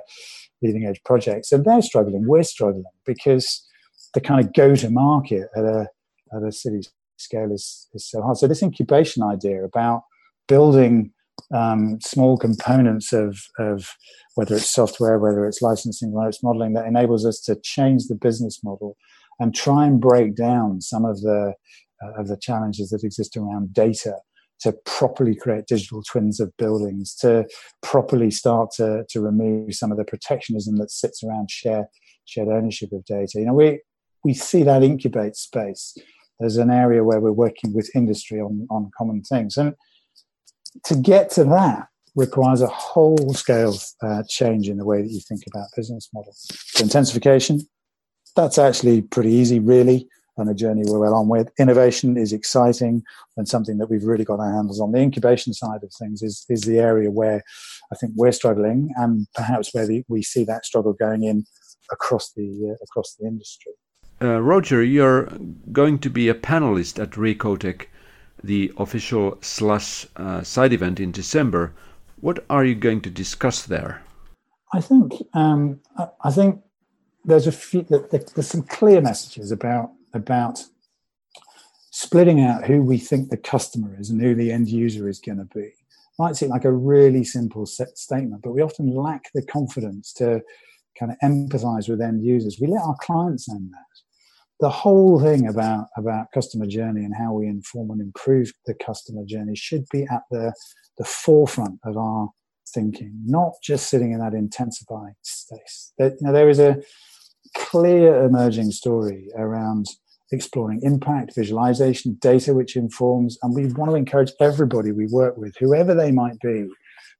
leading 0.62 0.86
edge 0.86 1.02
projects. 1.04 1.52
And 1.52 1.66
they're 1.66 1.82
struggling, 1.82 2.28
we're 2.28 2.44
struggling 2.44 2.84
because 3.06 3.68
the 4.14 4.22
kind 4.22 4.46
of 4.46 4.54
go 4.54 4.76
to 4.76 4.90
market 4.92 5.50
at 5.56 5.64
a, 5.64 5.88
at 6.36 6.44
a 6.44 6.52
city 6.52 6.82
scale 7.20 7.52
is, 7.52 7.88
is 7.94 8.10
so 8.10 8.22
hard. 8.22 8.38
So 8.38 8.48
this 8.48 8.64
incubation 8.64 9.24
idea 9.24 9.64
about 9.64 10.04
building 10.48 11.12
um, 11.54 12.00
small 12.02 12.38
components 12.38 13.14
of, 13.14 13.40
of 13.60 13.90
whether 14.36 14.56
it's 14.56 14.72
software, 14.72 15.20
whether 15.20 15.46
it's 15.46 15.62
licensing, 15.62 16.12
whether 16.12 16.30
it's 16.30 16.44
modeling 16.44 16.74
that 16.74 16.88
enables 16.88 17.26
us 17.26 17.40
to 17.42 17.56
change 17.64 18.08
the 18.08 18.16
business 18.16 18.64
model 18.64 18.98
and 19.40 19.56
try 19.56 19.86
and 19.86 20.02
break 20.02 20.36
down 20.36 20.82
some 20.82 21.06
of 21.06 21.22
the 21.22 21.54
uh, 22.02 22.22
of 22.22 22.28
the 22.28 22.38
challenges 22.38 22.90
that 22.90 23.04
exist 23.04 23.36
around 23.36 23.74
data 23.74 24.16
to 24.62 24.74
properly 24.86 25.36
create 25.36 25.68
digital 25.68 26.04
twins 26.04 26.40
of 26.40 26.56
buildings, 26.58 27.16
to 27.16 27.46
properly 27.82 28.30
start 28.30 28.70
to, 28.72 29.06
to 29.10 29.22
remove 29.22 29.74
some 29.74 29.92
of 29.92 29.98
the 29.98 30.04
protectionism 30.04 30.78
that 30.78 30.92
sits 30.92 31.24
around 31.24 31.50
share, 31.50 31.90
shared 32.26 32.50
ownership 32.50 32.92
of 32.92 33.04
data. 33.06 33.34
You 33.36 33.46
know, 33.46 33.54
we 33.54 33.82
we 34.24 34.34
see 34.34 34.64
that 34.64 34.84
incubate 34.84 35.36
space 35.36 35.96
there's 36.40 36.58
an 36.58 36.72
area 36.72 37.04
where 37.04 37.20
we're 37.20 37.32
working 37.32 37.74
with 37.74 37.96
industry 37.96 38.40
on, 38.40 38.68
on 38.70 38.92
common 38.98 39.22
things. 39.24 39.58
And 39.58 39.76
to 40.86 40.96
get 40.96 41.30
to 41.32 41.44
that, 41.46 41.88
requires 42.16 42.62
a 42.62 42.68
whole 42.68 43.34
scale 43.34 43.76
uh, 44.04 44.24
change 44.28 44.68
in 44.68 44.78
the 44.78 44.86
way 44.86 45.02
that 45.02 45.12
you 45.12 45.22
think 45.22 45.42
about 45.48 45.68
business 45.76 46.10
models. 46.14 46.48
So 46.68 46.84
intensification, 46.84 47.62
that's 48.36 48.58
actually 48.58 49.02
pretty 49.02 49.32
easy, 49.32 49.60
really, 49.60 50.08
and 50.38 50.50
a 50.50 50.54
journey 50.54 50.84
we're 50.86 51.00
well 51.00 51.16
on 51.16 51.28
with. 51.28 51.52
Innovation 51.60 52.18
is 52.18 52.34
exciting 52.34 53.04
and 53.38 53.48
something 53.48 53.78
that 53.78 53.90
we've 53.90 54.04
really 54.04 54.26
got 54.26 54.40
our 54.40 54.54
handles 54.54 54.80
on. 54.80 54.92
The 54.92 55.00
incubation 55.00 55.54
side 55.54 55.84
of 55.84 55.92
things 56.00 56.22
is, 56.22 56.46
is 56.50 56.62
the 56.62 56.80
area 56.80 57.12
where 57.12 57.44
I 57.92 57.96
think 57.96 58.14
we're 58.16 58.32
struggling, 58.32 58.92
and 58.98 59.28
perhaps 59.36 59.74
where 59.74 59.88
the, 59.88 60.04
we 60.08 60.22
see 60.22 60.44
that 60.46 60.66
struggle 60.66 60.94
going 60.94 61.24
in 61.24 61.46
across 61.92 62.32
the 62.34 62.72
uh, 62.72 62.84
across 62.84 63.16
the 63.20 63.26
industry. 63.26 63.74
Uh, 64.22 64.42
Roger, 64.42 64.84
you're 64.84 65.32
going 65.72 65.98
to 66.00 66.10
be 66.10 66.28
a 66.28 66.34
panelist 66.34 67.02
at 67.02 67.12
Recotech, 67.12 67.86
the 68.44 68.72
official 68.78 69.38
Slush 69.42 70.06
uh, 70.18 70.44
side 70.44 70.74
event 70.74 71.00
in 71.00 71.12
December. 71.12 71.74
What 72.20 72.44
are 72.50 72.66
you 72.66 72.76
going 72.76 73.00
to 73.02 73.10
discuss 73.10 73.66
there? 73.66 74.02
I 74.74 74.82
think 74.82 75.14
um, 75.34 75.80
I 76.24 76.32
think 76.32 76.62
there's 77.24 77.48
a 77.48 77.52
few, 77.52 77.84
there's 77.84 78.48
some 78.48 78.64
clear 78.64 79.02
messages 79.02 79.52
about 79.52 79.92
about 80.14 80.66
splitting 81.92 82.42
out 82.42 82.66
who 82.66 82.82
we 82.82 82.98
think 82.98 83.30
the 83.30 83.38
customer 83.38 83.96
is 84.00 84.10
and 84.10 84.22
who 84.22 84.36
the 84.36 84.52
end 84.52 84.68
user 84.68 85.08
is 85.08 85.20
going 85.20 85.38
to 85.38 85.46
be. 85.46 85.72
Might 86.18 86.36
seem 86.36 86.50
like 86.50 86.66
a 86.66 86.72
really 86.72 87.24
simple 87.24 87.66
statement, 87.66 88.42
but 88.44 88.52
we 88.52 88.62
often 88.62 88.94
lack 88.94 89.32
the 89.34 89.42
confidence 89.42 90.12
to 90.14 90.42
kind 91.00 91.12
of 91.12 91.18
empathize 91.24 91.88
with 91.88 92.02
end 92.02 92.24
users. 92.24 92.60
We 92.60 92.68
let 92.68 92.82
our 92.84 92.98
clients 93.02 93.48
know 93.48 93.60
that. 93.60 94.09
The 94.60 94.70
whole 94.70 95.22
thing 95.22 95.48
about, 95.48 95.88
about 95.96 96.28
customer 96.34 96.68
journey 96.68 97.06
and 97.06 97.16
how 97.16 97.34
we 97.34 97.48
inform 97.48 97.92
and 97.92 98.02
improve 98.02 98.52
the 98.66 98.74
customer 98.74 99.24
journey 99.26 99.56
should 99.56 99.86
be 99.92 100.04
at 100.04 100.24
the, 100.32 100.54
the 100.98 101.06
forefront 101.06 101.80
of 101.86 101.96
our 101.96 102.30
thinking, 102.74 103.14
not 103.26 103.54
just 103.64 103.90
sitting 103.90 104.12
in 104.12 104.20
that 104.20 104.34
intensified 104.34 105.14
space. 105.22 105.94
There, 105.98 106.10
you 106.10 106.18
know, 106.22 106.34
there 106.34 106.50
is 106.50 106.60
a 106.60 106.78
clear 107.56 108.24
emerging 108.24 108.72
story 108.72 109.30
around 109.38 109.86
exploring 110.32 110.82
impact, 110.84 111.36
visualization, 111.36 112.18
data 112.20 112.54
which 112.54 112.76
informs, 112.76 113.38
and 113.42 113.56
we 113.56 113.66
want 113.74 113.92
to 113.92 113.96
encourage 113.96 114.32
everybody 114.40 114.92
we 114.92 115.08
work 115.08 115.38
with, 115.38 115.56
whoever 115.60 115.96
they 115.96 116.12
might 116.12 116.40
be, 116.42 116.68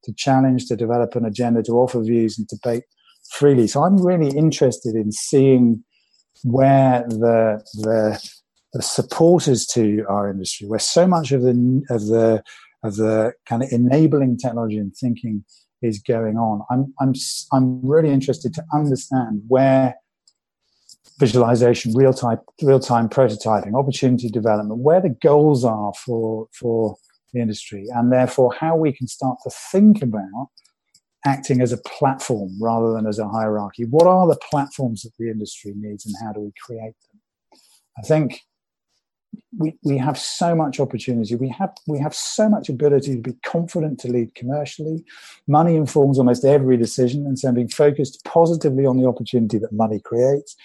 to 0.04 0.14
challenge, 0.16 0.68
to 0.68 0.76
develop 0.76 1.16
an 1.16 1.26
agenda, 1.26 1.64
to 1.64 1.72
offer 1.74 2.02
views 2.02 2.38
and 2.38 2.48
debate 2.48 2.84
freely. 3.32 3.68
So 3.68 3.84
I'm 3.84 3.98
really 3.98 4.36
interested 4.38 4.96
in 4.96 5.12
seeing 5.12 5.84
where 6.44 7.06
the 7.08 7.64
the, 7.76 8.30
the 8.74 8.82
supporters 8.82 9.66
to 9.68 10.06
our 10.10 10.30
industry, 10.30 10.68
where 10.68 10.80
so 10.80 11.08
much 11.08 11.32
of 11.32 11.42
the 11.42 11.84
of 11.90 12.08
the 12.08 12.44
of 12.84 12.96
the 12.96 13.34
kind 13.46 13.64
of 13.64 13.70
enabling 13.72 14.38
technology 14.38 14.78
and 14.78 14.96
thinking 14.96 15.44
is 15.82 16.00
going 16.00 16.38
on. 16.38 16.62
I'm 16.70 16.94
I'm 17.00 17.14
I'm 17.52 17.86
really 17.86 18.10
interested 18.10 18.54
to 18.56 18.64
understand 18.74 19.44
where 19.48 19.96
visualization, 21.20 21.94
real 21.94 22.14
time 22.14 22.40
real 22.62 22.80
time 22.80 23.10
prototyping, 23.10 23.78
opportunity 23.78 24.30
development, 24.30 24.80
where 24.80 25.02
the 25.02 25.10
goals 25.10 25.66
are 25.66 25.94
for 25.94 26.48
for 26.54 26.96
the 27.34 27.42
industry, 27.42 27.86
and 27.94 28.12
therefore 28.12 28.54
how 28.60 28.76
we 28.76 28.92
can 28.92 29.08
start 29.08 29.38
to 29.44 29.50
think 29.72 30.02
about 30.02 30.50
acting 31.26 31.62
as 31.62 31.72
a 31.72 31.78
platform 31.78 32.58
rather 32.62 32.94
than 32.94 33.06
as 33.06 33.20
a 33.20 33.28
hierarchy. 33.28 33.86
What 33.86 34.08
are 34.08 34.28
the 34.28 34.40
platforms 34.50 35.02
that 35.02 35.12
the 35.20 35.30
industry 35.30 35.74
needs, 35.76 36.06
and 36.06 36.16
how 36.24 36.34
do 36.34 36.42
we 36.42 36.54
create 36.66 36.96
them? 37.12 37.22
I 37.98 38.02
think 38.02 38.42
we, 39.58 39.78
we 39.84 39.98
have 39.98 40.18
so 40.18 40.56
much 40.56 40.80
opportunity. 40.80 41.36
We 41.36 41.50
have 41.50 41.74
we 41.88 42.00
have 42.00 42.14
so 42.14 42.50
much 42.50 42.70
ability 42.70 43.16
to 43.16 43.22
be 43.22 43.38
confident 43.46 44.00
to 44.02 44.08
lead 44.08 44.36
commercially. 44.36 45.04
Money 45.48 45.76
informs 45.76 46.18
almost 46.18 46.46
every 46.46 46.78
decision, 46.78 47.26
and 47.26 47.38
so 47.38 47.52
being 47.52 47.68
focused 47.68 48.24
positively 48.26 48.86
on 48.86 48.98
the 48.98 49.08
opportunity 49.08 49.58
that 49.60 49.74
money 49.74 50.00
creates, 50.00 50.56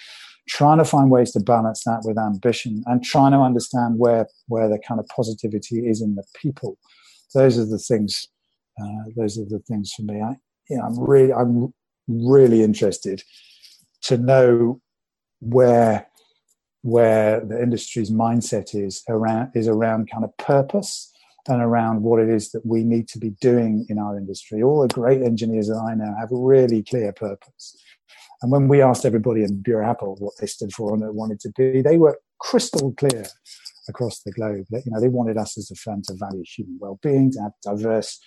trying 0.49 0.79
to 0.79 0.85
find 0.85 1.11
ways 1.11 1.33
to 1.33 1.41
balance 1.41 1.83
that 1.85 2.03
with 2.05 2.19
ambition, 2.19 2.83
and 2.87 3.03
trying 3.03 3.33
to 3.33 3.39
understand 3.39 3.99
where 3.99 4.29
where 4.49 4.69
the 4.69 4.79
kind 4.79 5.01
of 5.01 5.07
positivity 5.09 5.89
is 5.89 6.01
in 6.01 6.15
the 6.15 6.25
people. 6.41 6.79
Those 7.35 7.59
are 7.59 7.67
the 7.67 7.79
things. 7.79 8.29
Uh, 8.81 9.11
those 9.17 9.39
are 9.39 9.45
the 9.45 9.61
things 9.61 9.93
for 9.93 10.03
me. 10.03 10.21
I, 10.21 10.37
know, 10.71 10.83
I'm 10.83 10.99
really 11.01 11.33
I'm 11.33 11.75
really 12.09 12.63
interested 12.63 13.23
to 14.03 14.19
know 14.19 14.81
where 15.41 16.07
where 16.83 17.41
the 17.41 17.63
industry's 17.63 18.11
mindset 18.11 18.75
is 18.75 19.03
around 19.09 19.51
is 19.55 19.69
around 19.69 20.11
kind 20.11 20.25
of 20.25 20.37
purpose 20.37 21.11
and 21.49 21.61
around 21.61 22.03
what 22.03 22.21
it 22.21 22.29
is 22.29 22.53
that 22.53 22.65
we 22.65 22.83
need 22.85 23.07
to 23.09 23.19
be 23.19 23.31
doing 23.41 23.87
in 23.89 23.99
our 23.99 24.17
industry. 24.17 24.63
All 24.63 24.83
the 24.83 24.95
great 24.95 25.23
engineers 25.23 25.69
that 25.69 25.77
I 25.77 25.95
know 25.95 26.15
have 26.19 26.33
a 26.33 26.37
really 26.37 26.83
clear 26.83 27.13
purpose. 27.13 27.77
And 28.43 28.51
when 28.51 28.69
we 28.69 28.83
asked 28.83 29.05
everybody 29.05 29.43
in 29.43 29.63
Buro 29.63 29.85
Happold 29.85 30.19
what 30.21 30.35
they 30.41 30.47
stood 30.47 30.73
for 30.73 30.93
and 30.93 31.01
what 31.01 31.07
they 31.07 31.17
wanted 31.17 31.41
to 31.41 31.53
be, 31.57 31.83
they 31.83 31.99
were 31.99 32.19
crystal 32.41 32.93
clear 32.93 33.25
across 33.89 34.21
the 34.23 34.33
globe 34.33 34.67
that 34.71 34.85
you 34.85 34.93
know 34.93 35.01
they 35.01 35.09
wanted 35.09 35.37
us 35.37 35.57
as 35.59 35.71
a 35.71 35.75
firm 35.75 36.03
to 36.03 36.15
value 36.15 36.43
human 36.47 36.79
well-being, 36.81 37.31
to 37.33 37.41
have 37.41 37.53
diverse 37.63 38.21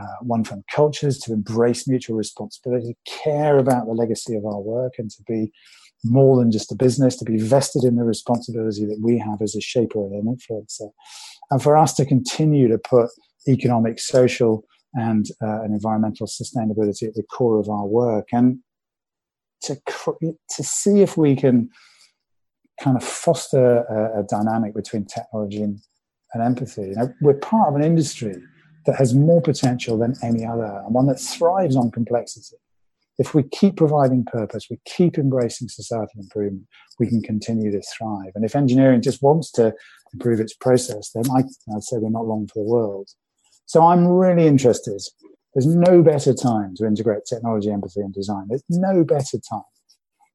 uh, 0.00 0.16
one 0.22 0.44
firm 0.44 0.64
cultures, 0.74 1.18
to 1.18 1.32
embrace 1.32 1.86
mutual 1.86 2.16
responsibility, 2.16 2.94
to 2.94 3.20
care 3.24 3.58
about 3.58 3.86
the 3.86 3.92
legacy 3.92 4.36
of 4.36 4.44
our 4.44 4.60
work, 4.60 4.94
and 4.98 5.10
to 5.10 5.22
be 5.26 5.52
more 6.04 6.38
than 6.38 6.50
just 6.50 6.72
a 6.72 6.76
business, 6.76 7.16
to 7.16 7.24
be 7.24 7.38
vested 7.38 7.84
in 7.84 7.96
the 7.96 8.04
responsibility 8.04 8.84
that 8.84 9.00
we 9.02 9.18
have 9.18 9.42
as 9.42 9.56
a 9.56 9.60
shaper 9.60 9.98
and 9.98 10.14
an 10.14 10.36
influencer. 10.36 10.90
And 11.50 11.62
for 11.62 11.76
us 11.76 11.94
to 11.94 12.04
continue 12.04 12.68
to 12.68 12.78
put 12.78 13.08
economic, 13.48 13.98
social, 13.98 14.64
and, 14.94 15.26
uh, 15.42 15.62
and 15.62 15.74
environmental 15.74 16.26
sustainability 16.26 17.06
at 17.06 17.14
the 17.14 17.22
core 17.22 17.58
of 17.58 17.68
our 17.68 17.86
work 17.86 18.28
and 18.32 18.58
to, 19.62 19.76
to 20.50 20.62
see 20.62 21.02
if 21.02 21.16
we 21.16 21.34
can 21.34 21.68
kind 22.80 22.96
of 22.96 23.02
foster 23.02 23.78
a, 23.78 24.20
a 24.20 24.22
dynamic 24.22 24.74
between 24.74 25.04
technology 25.04 25.62
and, 25.62 25.80
and 26.32 26.42
empathy. 26.42 26.88
You 26.88 26.94
know, 26.94 27.12
we're 27.20 27.34
part 27.34 27.68
of 27.68 27.74
an 27.74 27.82
industry 27.82 28.36
that 28.86 28.96
has 28.96 29.14
more 29.14 29.42
potential 29.42 29.98
than 29.98 30.14
any 30.22 30.44
other 30.44 30.82
and 30.84 30.94
one 30.94 31.06
that 31.06 31.20
thrives 31.20 31.76
on 31.76 31.90
complexity 31.90 32.56
if 33.18 33.34
we 33.34 33.42
keep 33.42 33.76
providing 33.76 34.24
purpose, 34.24 34.68
we 34.70 34.78
keep 34.84 35.18
embracing 35.18 35.68
societal 35.68 36.20
improvement, 36.20 36.66
we 36.98 37.08
can 37.08 37.20
continue 37.20 37.70
to 37.70 37.82
thrive. 37.82 38.32
And 38.34 38.44
if 38.44 38.54
engineering 38.54 39.02
just 39.02 39.22
wants 39.22 39.50
to 39.52 39.74
improve 40.12 40.40
its 40.40 40.54
process, 40.54 41.10
then 41.14 41.24
I, 41.30 41.40
I'd 41.74 41.82
say 41.82 41.98
we're 41.98 42.10
not 42.10 42.26
long 42.26 42.46
for 42.46 42.62
the 42.62 42.70
world. 42.70 43.10
So 43.66 43.84
I'm 43.84 44.06
really 44.06 44.46
interested. 44.46 45.00
There's 45.54 45.66
no 45.66 46.02
better 46.02 46.32
time 46.32 46.74
to 46.76 46.86
integrate 46.86 47.24
technology, 47.28 47.70
empathy, 47.70 48.00
and 48.00 48.14
design. 48.14 48.46
There's 48.48 48.62
no 48.68 49.02
better 49.02 49.38
time. 49.38 49.62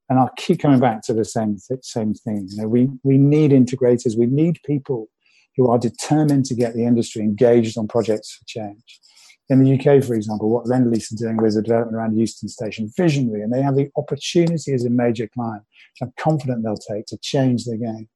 And 0.09 0.19
I'll 0.19 0.33
keep 0.35 0.59
coming 0.59 0.81
back 0.81 1.01
to 1.03 1.13
the 1.13 1.23
same 1.23 1.57
same 1.81 2.13
thing. 2.13 2.47
You 2.51 2.63
know, 2.63 2.67
we 2.67 2.89
we 3.03 3.17
need 3.17 3.51
integrators. 3.51 4.17
We 4.17 4.25
need 4.25 4.59
people 4.65 5.07
who 5.55 5.69
are 5.69 5.77
determined 5.77 6.45
to 6.45 6.55
get 6.55 6.73
the 6.73 6.85
industry 6.85 7.21
engaged 7.21 7.77
on 7.77 7.87
projects 7.87 8.35
for 8.35 8.45
change. 8.45 8.99
In 9.49 9.63
the 9.63 9.73
UK, 9.73 10.03
for 10.03 10.15
example, 10.15 10.49
what 10.49 10.65
Lendlease 10.65 11.11
are 11.13 11.17
doing 11.17 11.37
with 11.37 11.55
the 11.55 11.61
development 11.61 11.97
around 11.97 12.17
Euston 12.17 12.47
Station, 12.47 12.91
visionary, 12.95 13.41
and 13.41 13.51
they 13.51 13.61
have 13.61 13.75
the 13.75 13.89
opportunity 13.97 14.73
as 14.73 14.85
a 14.85 14.89
major 14.89 15.27
client, 15.27 15.63
which 15.63 16.07
I'm 16.07 16.13
confident 16.17 16.63
they'll 16.63 16.77
take 16.77 17.05
to 17.07 17.17
change 17.17 17.65
the 17.65 17.77
game. 17.77 18.07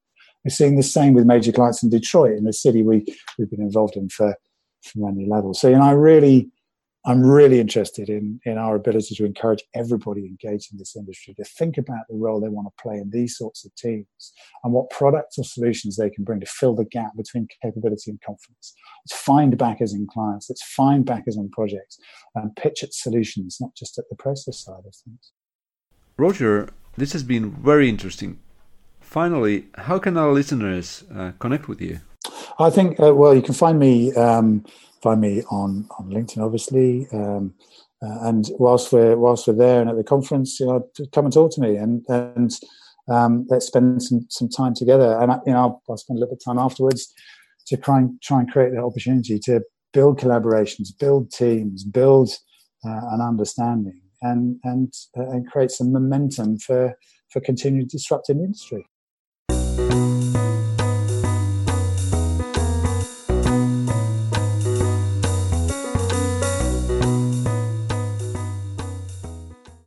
We're 0.46 0.52
seeing 0.52 0.78
the 0.78 0.84
same 0.84 1.14
with 1.14 1.26
major 1.26 1.52
clients 1.52 1.84
in 1.84 1.90
Detroit, 1.90 2.38
in 2.38 2.46
the 2.46 2.54
city 2.54 2.82
we, 2.82 3.06
we've 3.38 3.50
been 3.50 3.62
involved 3.62 3.98
in 3.98 4.08
for, 4.08 4.36
for 4.84 5.00
many 5.00 5.28
levels. 5.28 5.60
So, 5.60 5.70
know, 5.70 5.82
I 5.82 5.92
really 5.92 6.50
I'm 7.08 7.26
really 7.26 7.62
interested 7.62 8.10
in, 8.10 8.42
in 8.44 8.58
our 8.58 8.76
ability 8.76 9.16
to 9.16 9.24
encourage 9.24 9.64
everybody 9.74 10.26
engaged 10.26 10.74
in 10.74 10.78
this 10.78 10.94
industry 10.98 11.34
to 11.36 11.46
think 11.46 11.78
about 11.78 12.02
the 12.10 12.18
role 12.18 12.42
they 12.42 12.50
want 12.50 12.68
to 12.68 12.82
play 12.82 12.98
in 12.98 13.10
these 13.12 13.38
sorts 13.38 13.66
of 13.66 13.74
teams 13.76 14.34
and 14.66 14.74
what 14.74 14.90
products 14.90 15.38
or 15.38 15.46
solutions 15.46 15.96
they 15.96 16.10
can 16.10 16.26
bring 16.26 16.42
to 16.42 16.46
fill 16.46 16.76
the 16.76 16.84
gap 16.84 17.16
between 17.16 17.48
capability 17.64 18.12
and 18.12 18.20
confidence. 18.20 18.74
Let's 19.06 19.22
find 19.22 19.58
backers 19.58 19.94
in 19.94 20.06
clients, 20.12 20.50
let's 20.50 20.64
find 20.64 21.06
backers 21.06 21.38
on 21.38 21.50
projects 21.50 21.98
and 22.36 22.54
pitch 22.58 22.84
at 22.84 22.94
solutions, 22.94 23.56
not 23.62 23.74
just 23.74 23.98
at 23.98 24.10
the 24.10 24.18
process 24.18 24.60
side 24.60 24.84
of 24.86 24.94
things. 24.94 25.32
Roger, 26.18 26.68
this 26.98 27.14
has 27.14 27.24
been 27.24 27.52
very 27.52 27.88
interesting. 27.88 28.38
Finally, 29.00 29.68
how 29.76 29.98
can 29.98 30.18
our 30.18 30.34
listeners 30.34 31.06
uh, 31.16 31.32
connect 31.40 31.70
with 31.70 31.82
you? 31.82 32.02
I 32.60 32.70
think, 32.70 33.00
uh, 33.00 33.14
well, 33.14 33.36
you 33.36 33.42
can 33.42 33.54
find 33.54 33.78
me. 33.80 34.14
Um, 34.14 34.66
find 35.02 35.22
me 35.22 35.44
on 35.52 35.88
on 35.98 36.10
LinkedIn, 36.10 36.44
obviously. 36.44 37.08
Um, 37.12 37.54
uh, 38.02 38.28
and 38.28 38.50
whilst 38.60 38.92
we're 38.92 39.18
whilst 39.18 39.48
we're 39.48 39.54
there 39.56 39.82
and 39.82 39.90
at 39.90 39.96
the 39.96 40.04
conference, 40.04 40.60
you 40.60 40.68
know, 40.68 40.88
come 41.14 41.26
and 41.26 41.34
talk 41.34 41.52
to 41.54 41.62
me 41.62 41.76
and 41.76 42.04
and 42.10 42.52
um, 43.10 43.48
let's 43.50 43.68
spend 43.68 44.04
some 44.04 44.26
some 44.30 44.50
time 44.50 44.74
together. 44.74 45.18
And 45.20 45.32
you 45.46 45.54
know, 45.54 45.60
I'll, 45.60 45.84
I'll, 45.90 45.98
spend 45.98 46.18
a 46.18 46.20
little 46.22 46.36
bit 46.36 46.42
of 46.42 46.46
time 46.46 46.64
afterwards 46.64 47.14
to 47.68 47.78
try 47.78 48.00
and 48.00 48.22
try 48.22 48.40
and 48.40 48.52
create 48.52 48.72
the 48.72 48.80
opportunity 48.80 49.40
to 49.40 49.62
build 49.94 50.20
collaborations, 50.20 50.90
build 51.00 51.32
teams, 51.32 51.84
build 51.84 52.30
uh, 52.86 53.02
an 53.12 53.22
understanding, 53.22 54.00
and 54.22 54.60
and 54.64 54.94
uh, 55.18 55.30
and 55.30 55.50
create 55.50 55.72
some 55.72 55.92
momentum 55.92 56.58
for 56.60 56.96
for 57.30 57.40
continued 57.40 57.90
disrupting 57.90 58.38
the 58.38 58.44
industry. 58.44 58.86